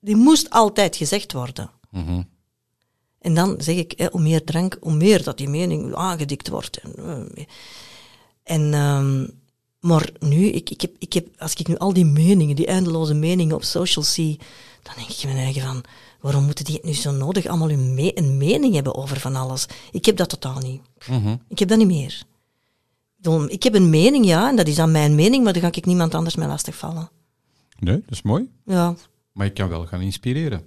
[0.00, 1.70] die moest altijd gezegd worden.
[1.90, 2.22] Mhm.
[3.18, 6.76] En dan zeg ik, hè, hoe meer drank, hoe meer dat die mening aangedikt wordt.
[6.76, 6.94] En,
[7.36, 7.44] eh,
[8.42, 9.26] en ehm,
[9.80, 13.14] maar nu, ik, ik heb, ik heb, als ik nu al die meningen, die eindeloze
[13.14, 14.38] meningen op social zie,
[14.82, 15.84] dan denk ik mijn eigen van,
[16.20, 19.36] waarom moeten die het nu zo nodig allemaal een, me- een mening hebben over van
[19.36, 19.66] alles?
[19.90, 20.82] Ik heb dat totaal niet.
[21.08, 21.36] Mhm.
[21.48, 22.22] Ik heb dat niet meer.
[23.48, 25.84] Ik heb een mening, ja, en dat is dan mijn mening, maar daar ga ik
[25.86, 27.10] niemand anders mee lastigvallen.
[27.78, 28.48] Nee, dat is mooi.
[28.64, 28.94] Ja,
[29.32, 30.60] Maar je kan wel gaan inspireren.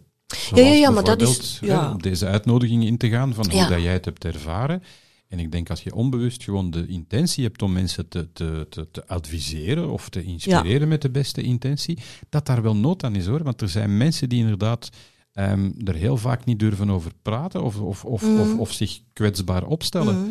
[0.56, 1.92] Ja, ja, ja, Zoals maar dat is- ja.
[1.92, 3.68] hè, deze uitnodiging in te gaan van hoe Ja.
[3.68, 4.84] dat jij het hebt ervaren.
[5.28, 8.88] En ik denk als je onbewust gewoon de intentie hebt om mensen te, te, te,
[8.92, 11.98] te adviseren of te inspireren met de beste intentie,
[12.30, 13.44] dat daar wel nood aan is hoor.
[13.44, 14.90] Want er zijn mensen die inderdaad
[15.32, 19.66] ehm, er heel vaak niet durven over praten of, of, of, of, of zich kwetsbaar
[19.66, 20.16] opstellen.
[20.20, 20.30] Mhm.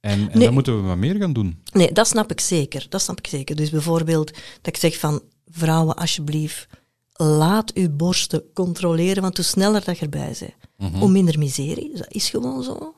[0.00, 0.44] En, en Nee.
[0.44, 1.62] dan moeten we wat meer gaan doen.
[1.72, 2.86] Nee, dat snap ik zeker.
[2.88, 3.56] Dat snap ik zeker.
[3.56, 6.66] Dus bijvoorbeeld dat ik zeg van vrouwen, alsjeblieft,
[7.12, 10.36] laat uw borsten controleren, want hoe sneller dat je erbij
[10.78, 11.96] bent, hoe minder miserie.
[11.96, 12.94] Dat is gewoon zo.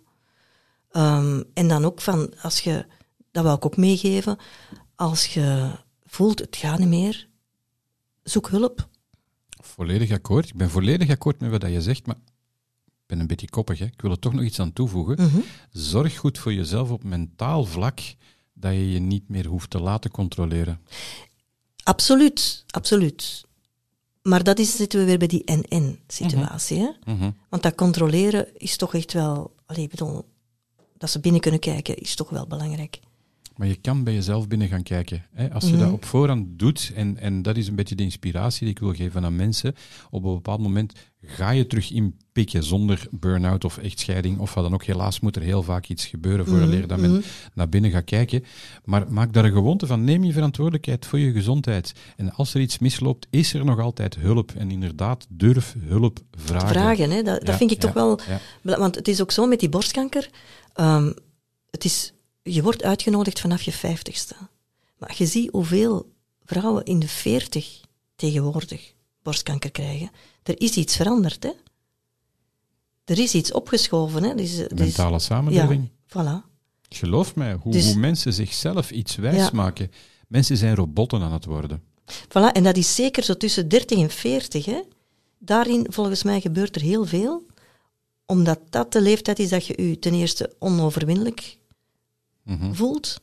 [0.90, 2.86] Ehm, en dan ook van, als je,
[3.30, 4.38] dat wil ik ook meegeven,
[4.94, 5.70] als je
[6.04, 7.28] voelt het gaat niet meer,
[8.22, 8.88] zoek hulp.
[9.62, 10.48] Volledig akkoord.
[10.48, 12.16] Ik ben volledig akkoord met wat je zegt, maar
[12.86, 13.78] ik ben een beetje koppig.
[13.78, 13.84] Hè?
[13.84, 15.22] Ik wil er toch nog iets aan toevoegen.
[15.22, 15.40] Mhm.
[15.70, 18.00] Zorg goed voor jezelf op mentaal vlak
[18.52, 20.80] dat je je niet meer hoeft te laten controleren.
[21.86, 23.44] Absoluut, absoluut.
[24.22, 26.78] Maar dat is, zitten we weer bij die en-en-situatie.
[26.78, 27.12] hè?
[27.12, 27.30] Mhm.
[27.48, 29.54] Want dat controleren is toch echt wel...
[29.66, 30.24] Allee, bedoel,
[30.98, 33.00] dat ze binnen kunnen kijken is toch wel belangrijk.
[33.56, 35.24] Maar je kan bij jezelf binnen gaan kijken.
[35.32, 35.52] Hè?
[35.52, 35.78] Als je Mhm.
[35.80, 38.94] dat op voorhand doet, en, en dat is een beetje de inspiratie die ik wil
[38.94, 39.74] geven aan mensen,
[40.10, 40.92] op een bepaald moment
[41.26, 44.84] ga je terug inpikken zonder burn-out of echtscheiding of wat dan ook.
[44.84, 47.20] Helaas moet er heel vaak iets gebeuren voor Mhm, dat men mhm.
[47.54, 48.44] naar binnen gaat kijken.
[48.84, 50.04] Maar maak daar een gewoonte van.
[50.04, 51.92] Neem je verantwoordelijkheid voor je gezondheid.
[52.16, 54.52] En als er iets misloopt, is er nog altijd hulp.
[54.56, 56.68] En inderdaad, durf hulp vragen.
[56.68, 57.22] Vragen, hè?
[57.22, 58.20] Dat, vind ik toch wel...
[58.62, 58.78] ja.
[58.78, 60.30] Want het is ook zo met die borstkanker.
[60.74, 61.12] ehm,
[61.70, 62.12] het is,
[62.42, 64.34] je wordt uitgenodigd vanaf je vijftigste.
[64.98, 66.12] Maar je ziet hoeveel
[66.44, 67.80] vrouwen in de veertig
[68.16, 70.10] tegenwoordig borstkanker krijgen.
[70.46, 71.50] Er is iets veranderd, hè?
[73.04, 74.34] Er is iets opgeschoven, hè?
[74.34, 75.90] Is, er is- Mentale samenleving.
[76.06, 76.46] ja, voilà.
[76.88, 79.50] Geloof mij, hoe, Dus- hoe mensen zichzelf iets wijs Ja.
[79.52, 79.90] maken.
[80.28, 81.82] Mensen zijn robotten aan het worden.
[82.28, 84.64] Voilà, en dat is zeker zo tussen 30 en 40.
[84.64, 84.80] Hè.
[85.38, 87.46] Daarin, volgens mij, gebeurt er heel veel.
[88.26, 91.58] Omdat dat de leeftijd is dat je je ten eerste onoverwinnelijk
[92.42, 92.72] Mhm.
[92.72, 93.20] voelt.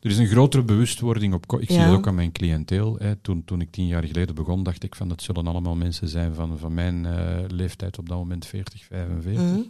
[0.00, 1.52] Er is een grotere bewustwording op.
[1.60, 1.86] Ik zie Ja.
[1.86, 2.96] dat ook aan mijn cliënteel.
[2.98, 3.16] Hè.
[3.16, 6.34] Toen, toen ik tien jaar geleden begon, dacht ik van dat zullen allemaal mensen zijn
[6.34, 9.42] van, van mijn eh, leeftijd op dat moment 40, 45.
[9.42, 9.60] Mhm.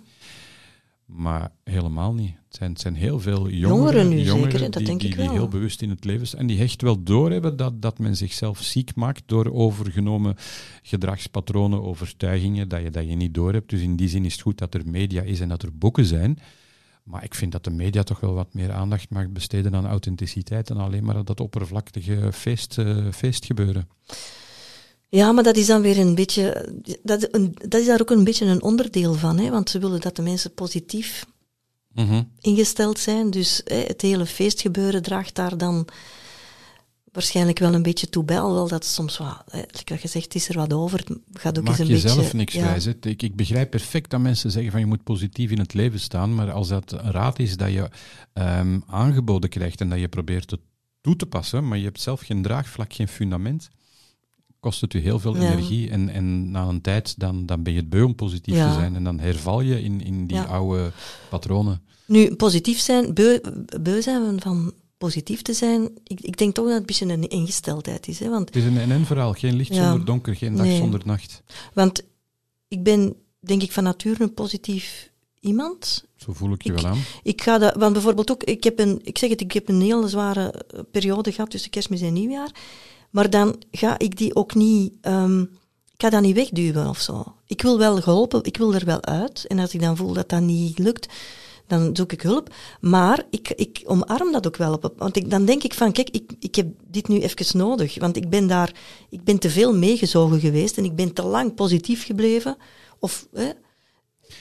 [1.06, 2.34] Maar helemaal niet.
[2.46, 5.00] Het zijn, het zijn heel veel jongeren, Jongeren nu jongeren zeker, hè, dat die, denk
[5.00, 5.34] die, ik die wel.
[5.34, 6.40] heel bewust in het leven staan.
[6.40, 10.36] En die echt wel doorhebben dat, dat men zichzelf ziek maakt door overgenomen
[10.82, 13.70] gedragspatronen, overtuigingen, dat je, dat je niet doorhebt.
[13.70, 16.04] Dus in die zin is het goed dat er media is en dat er boeken
[16.04, 16.38] zijn.
[17.02, 20.70] Maar ik vind dat de media toch wel wat meer aandacht mag besteden aan authenticiteit
[20.70, 23.88] en alleen maar dat oppervlakkige feest, eh, feestgebeuren.
[25.08, 26.68] Ja, maar dat is dan weer een beetje...
[27.02, 27.28] Dat,
[27.68, 29.38] dat is daar ook een beetje een onderdeel van.
[29.38, 31.26] Hè, want ze willen dat de mensen positief
[31.94, 32.22] Mhm.
[32.40, 33.30] ingesteld zijn.
[33.30, 35.86] Dus hè, het hele feestgebeuren draagt daar dan
[37.12, 38.38] waarschijnlijk wel een beetje toe bij.
[38.40, 39.44] Alhoewel dat soms wat...
[39.84, 40.98] Je zegt, het is er wat over.
[40.98, 42.36] Het gaat ook Maak eens een jezelf beetje...
[42.36, 42.64] niks ja.
[42.64, 42.86] wijs.
[42.86, 46.34] Ik, ik begrijp perfect dat mensen zeggen van je moet positief in het leven staan,
[46.34, 47.88] maar als dat een raad is dat je
[48.32, 50.60] ehm, aangeboden krijgt en dat je probeert het
[51.00, 53.68] toe te passen, maar je hebt zelf geen draagvlak, geen fundament,
[54.60, 55.52] kost het u heel veel Ja.
[55.52, 58.68] energie en, en na een tijd dan, dan ben je het beu om positief Ja.
[58.68, 60.92] te zijn en dan herval je in, in die oude
[61.30, 61.82] patronen.
[62.06, 63.38] Nu, positief zijn, beu,
[63.80, 64.72] beu zijn van
[65.06, 68.18] positief te zijn, ik, ik denk toch dat het een beetje een ingesteldheid is.
[68.18, 68.28] Hè?
[68.28, 69.82] Want, Het is een NN-verhaal, geen licht Ja.
[69.88, 70.76] zonder donker, geen dag Nee.
[70.78, 71.42] zonder nacht.
[71.74, 72.02] want
[72.68, 76.04] ik ben, denk ik, van nature een positief iemand.
[76.16, 76.98] Zo voel ik je Ik- wel aan.
[77.22, 79.80] Ik ga dat, want bijvoorbeeld ook, ik heb een, ik zeg het, ik heb een
[79.80, 82.50] hele zware eh, periode gehad tussen kerstmis en nieuwjaar.
[83.10, 85.40] Maar dan ga ik die ook niet, ehm,
[85.94, 87.24] ik ga dat niet wegduwen of zo.
[87.46, 89.46] Ik wil wel geholpen, ik wil er wel uit.
[89.46, 91.06] En als ik dan voel dat dat niet lukt,
[91.72, 92.54] dan zoek ik hulp.
[92.80, 94.72] Maar ik, ik omarm dat ook wel.
[94.72, 97.98] Op, want ik, dan denk ik van, kijk, ik, ik heb dit nu even nodig.
[97.98, 98.74] Want ik ben daar,
[99.10, 102.56] ik ben te veel meegezogen geweest en ik ben te lang positief gebleven.
[102.98, 103.50] Of, hè,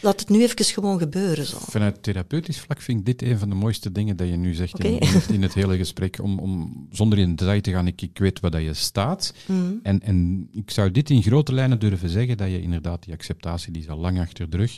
[0.02, 1.58] laat het nu even gewoon gebeuren zo.
[1.60, 4.84] Vanuit therapeutisch vlak vind ik dit een van de mooiste dingen dat je nu zegt
[4.84, 6.20] in, in, het, in het hele gesprek.
[6.22, 9.34] Om, om zonder in detail te gaan, ik, ik weet waar dat je staat.
[9.46, 9.74] Mhm.
[9.84, 13.72] En, en ik zou dit in grote lijnen durven zeggen, dat je inderdaad die acceptatie,
[13.72, 14.78] die is al lang achter de rug.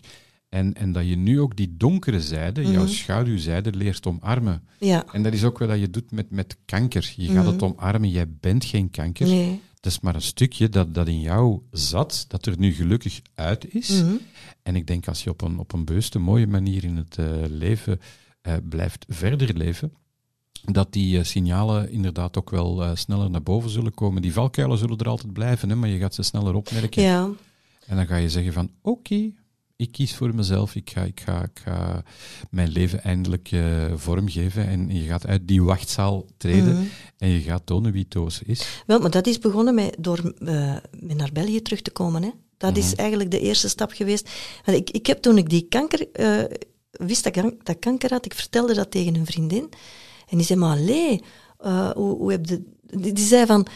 [0.53, 2.91] En, en dat je nu ook die donkere zijde, jouw Mhm.
[2.91, 4.63] schaduwzijde, leert omarmen.
[4.79, 7.13] Ja, En dat is ook wat dat je doet met, met kanker.
[7.15, 7.53] Je gaat Mhm.
[7.53, 9.27] het omarmen, jij bent geen kanker.
[9.27, 9.61] nee.
[9.75, 13.73] Het is maar een stukje dat, dat in jou zat, dat er nu gelukkig uit
[13.73, 13.89] is.
[14.01, 14.13] Mhm.
[14.63, 17.25] En ik denk als je op een, op een bewuste, mooie manier in het eh,
[17.47, 17.99] leven
[18.41, 19.93] eh, blijft verder leven,
[20.71, 24.21] dat die eh, signalen inderdaad ook wel sneller naar boven zullen komen.
[24.21, 27.01] Die valkuilen zullen er altijd blijven, hè, maar je gaat ze sneller opmerken.
[27.03, 27.29] Ja,
[27.87, 29.31] En dan ga je zeggen van, oké,
[29.84, 32.03] ik kies voor mezelf, ik ga, ik ga, ik ga
[32.49, 33.61] mijn leven eindelijk eh,
[33.95, 34.67] vormgeven.
[34.67, 36.84] En je gaat uit die wachtzaal treden Mhm.
[37.17, 38.81] en je gaat tonen wie Toos is.
[38.86, 40.34] Wel, maar dat is begonnen met, door
[40.99, 42.23] met naar België terug te komen.
[42.23, 42.29] Hè.
[42.57, 42.99] Dat is Mhm.
[42.99, 44.29] eigenlijk de eerste stap geweest.
[44.65, 46.43] Want ik, ik heb toen ik die kanker, eh,
[46.91, 49.69] wist dat ik dat kanker had, ik vertelde dat tegen een vriendin.
[50.29, 51.21] En die zei, maar allee,
[51.95, 52.61] hoe, hoe heb je...
[52.97, 53.67] Die, die zei van,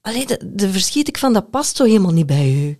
[0.00, 2.78] allee, de, de verschiet ik van, dat past zo helemaal niet bij u.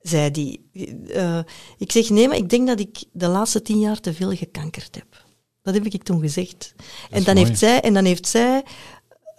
[0.00, 0.70] Zei die.
[1.08, 1.38] Eh,
[1.78, 4.94] ik zeg, nee, maar ik denk dat ik de laatste tien jaar te veel gekankerd
[4.94, 5.24] heb.
[5.62, 6.74] Dat heb ik toen gezegd.
[7.10, 7.46] En dan, mooi.
[7.46, 8.64] heeft zij, en dan heeft zij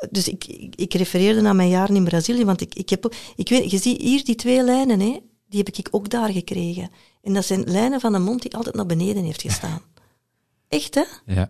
[0.09, 3.49] dus ik, ik, ik refereerde naar mijn jaren in Brazilië, want ik, ik heb, ik
[3.49, 6.89] weet, je ziet hier die twee lijnen, hè, die heb ik ook daar gekregen.
[7.21, 9.81] En dat zijn lijnen van een mond die altijd naar beneden heeft gestaan.
[10.67, 11.03] Echt, hè?
[11.25, 11.49] Ja.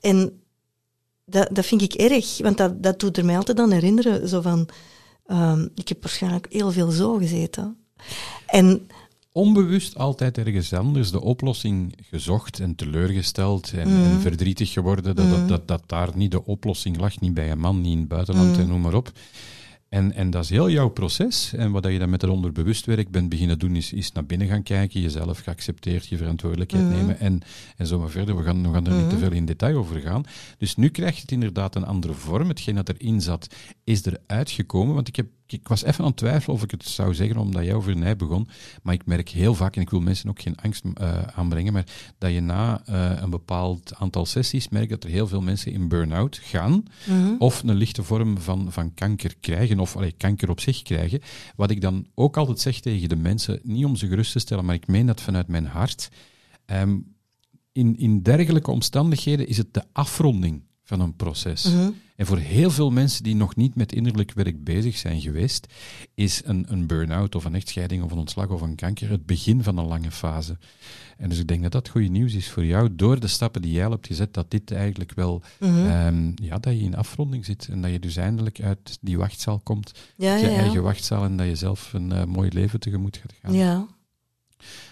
[0.00, 0.42] En
[1.24, 4.40] dat, dat vind ik erg, want dat, dat doet er mij altijd aan herinneren, zo
[4.40, 4.68] van,
[5.26, 7.85] Ehm, ik heb waarschijnlijk heel veel zo gezeten.
[8.46, 8.86] En
[9.36, 14.04] Onbewust altijd ergens anders de oplossing gezocht en teleurgesteld en, Mm.
[14.04, 17.58] en verdrietig geworden dat, dat, dat, dat daar niet de oplossing lag, niet bij een
[17.58, 18.60] man, niet in het buitenland Mm.
[18.60, 19.12] en noem maar op.
[19.88, 21.52] En, en dat is heel jouw proces.
[21.52, 24.62] En wat je dan met het onderbewustwerk bent beginnen doen, is, is naar binnen gaan
[24.62, 27.40] kijken, jezelf geaccepteerd, je verantwoordelijkheid nemen en,
[27.76, 28.36] en zo maar verder.
[28.36, 30.24] We gaan, we gaan er niet te veel in detail over gaan.
[30.58, 32.48] Dus nu krijgt het inderdaad een andere vorm.
[32.48, 33.46] Hetgeen dat erin zat,
[33.86, 34.94] is er uitgekomen.
[34.94, 37.64] Want ik, heb, ik was even aan het twijfelen of ik het zou zeggen, omdat
[37.64, 38.48] jij over mij begon.
[38.82, 41.86] Maar ik merk heel vaak, en ik wil mensen ook geen angst eh, aanbrengen, maar
[42.18, 45.88] dat je na eh, een bepaald aantal sessies merkt dat er heel veel mensen in
[45.88, 46.82] burn-out gaan
[47.38, 51.20] of een lichte vorm van, van kanker krijgen, of allee, kanker op zich krijgen.
[51.56, 54.64] Wat ik dan ook altijd zeg tegen de mensen, niet om ze gerust te stellen,
[54.64, 56.08] maar ik meen dat vanuit mijn hart.
[56.64, 56.98] Ehm,
[57.72, 61.64] in, in dergelijke omstandigheden is het de afronding van een proces.
[62.16, 65.66] En voor heel veel mensen die nog niet met innerlijk werk bezig zijn geweest,
[66.14, 69.62] is een, een burn-out of een echtscheiding of een ontslag of een kanker het begin
[69.62, 70.58] van een lange fase.
[71.16, 73.72] En dus ik denk dat dat goede nieuws is voor jou, door de stappen die
[73.72, 75.86] jij al hebt gezet, dat dit eigenlijk wel, Mhm.
[75.86, 79.58] ehm, ja, dat je in afronding zit en dat je dus eindelijk uit die wachtzaal
[79.62, 83.16] komt, ja, je ja, eigen wachtzaal en dat je zelf een eh, mooi leven tegemoet
[83.16, 83.52] gaat gaan.
[83.54, 83.86] ja.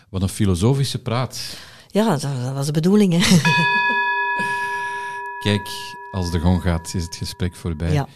[0.08, 1.56] Wat een filosofische praat.
[1.90, 3.12] Ja, dat, dat was de bedoeling.
[3.12, 3.18] Hè.
[5.44, 5.68] Kijk,
[6.10, 7.92] als de gong gaat, is het gesprek voorbij.
[7.92, 8.08] Ja.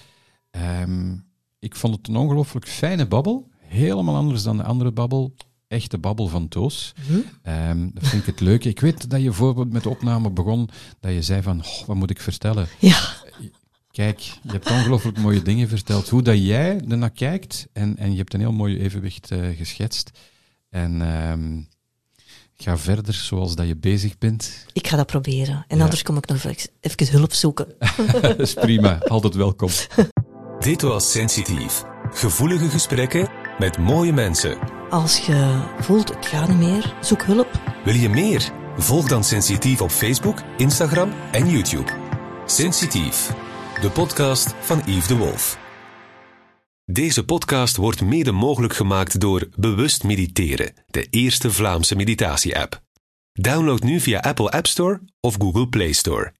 [0.51, 1.16] Ehm,
[1.59, 3.49] ik vond het een ongelooflijk fijne babbel.
[3.59, 5.35] Helemaal anders dan de andere babbel.
[5.66, 6.93] Echte babbel van Toos.
[7.09, 7.18] Mhm.
[7.43, 8.68] Ehm, dat vind ik het leuke.
[8.68, 10.68] Ik weet dat je bijvoorbeeld met de opname begon,
[11.01, 12.68] dat je zei van, "Goh, wat moet ik vertellen?
[12.79, 13.14] Ja.
[13.91, 16.09] Kijk, je hebt ongelooflijk mooie dingen verteld.
[16.09, 20.11] Hoe dat jij ernaar kijkt, en, en je hebt een heel mooi evenwicht eh, geschetst.
[20.68, 21.61] En ehm,
[22.63, 24.67] ga verder zoals dat je bezig bent.
[24.73, 25.65] Ik ga dat proberen.
[25.69, 25.83] En Ja.
[25.83, 27.67] anders kom ik nog even, even hulp zoeken.
[28.21, 29.69] dat is prima, altijd welkom.
[30.59, 31.83] Dit was Sensitief.
[32.13, 33.29] Gevoelige gesprekken
[33.59, 34.59] met mooie mensen.
[34.91, 37.61] Als je voelt, ik ga niet meer, zoek hulp.
[37.85, 38.51] Wil je meer?
[38.77, 41.93] Volg dan Sensitief op Facebook, Instagram en YouTube.
[42.47, 43.33] Sensitief,
[43.81, 45.59] de podcast van Yves de Wolf.
[46.91, 52.82] Deze podcast wordt mede mogelijk gemaakt door Bewust Mediteren, de eerste Vlaamse meditatie-app.
[53.32, 56.32] Download nu via Apple App Store of Google Play Store.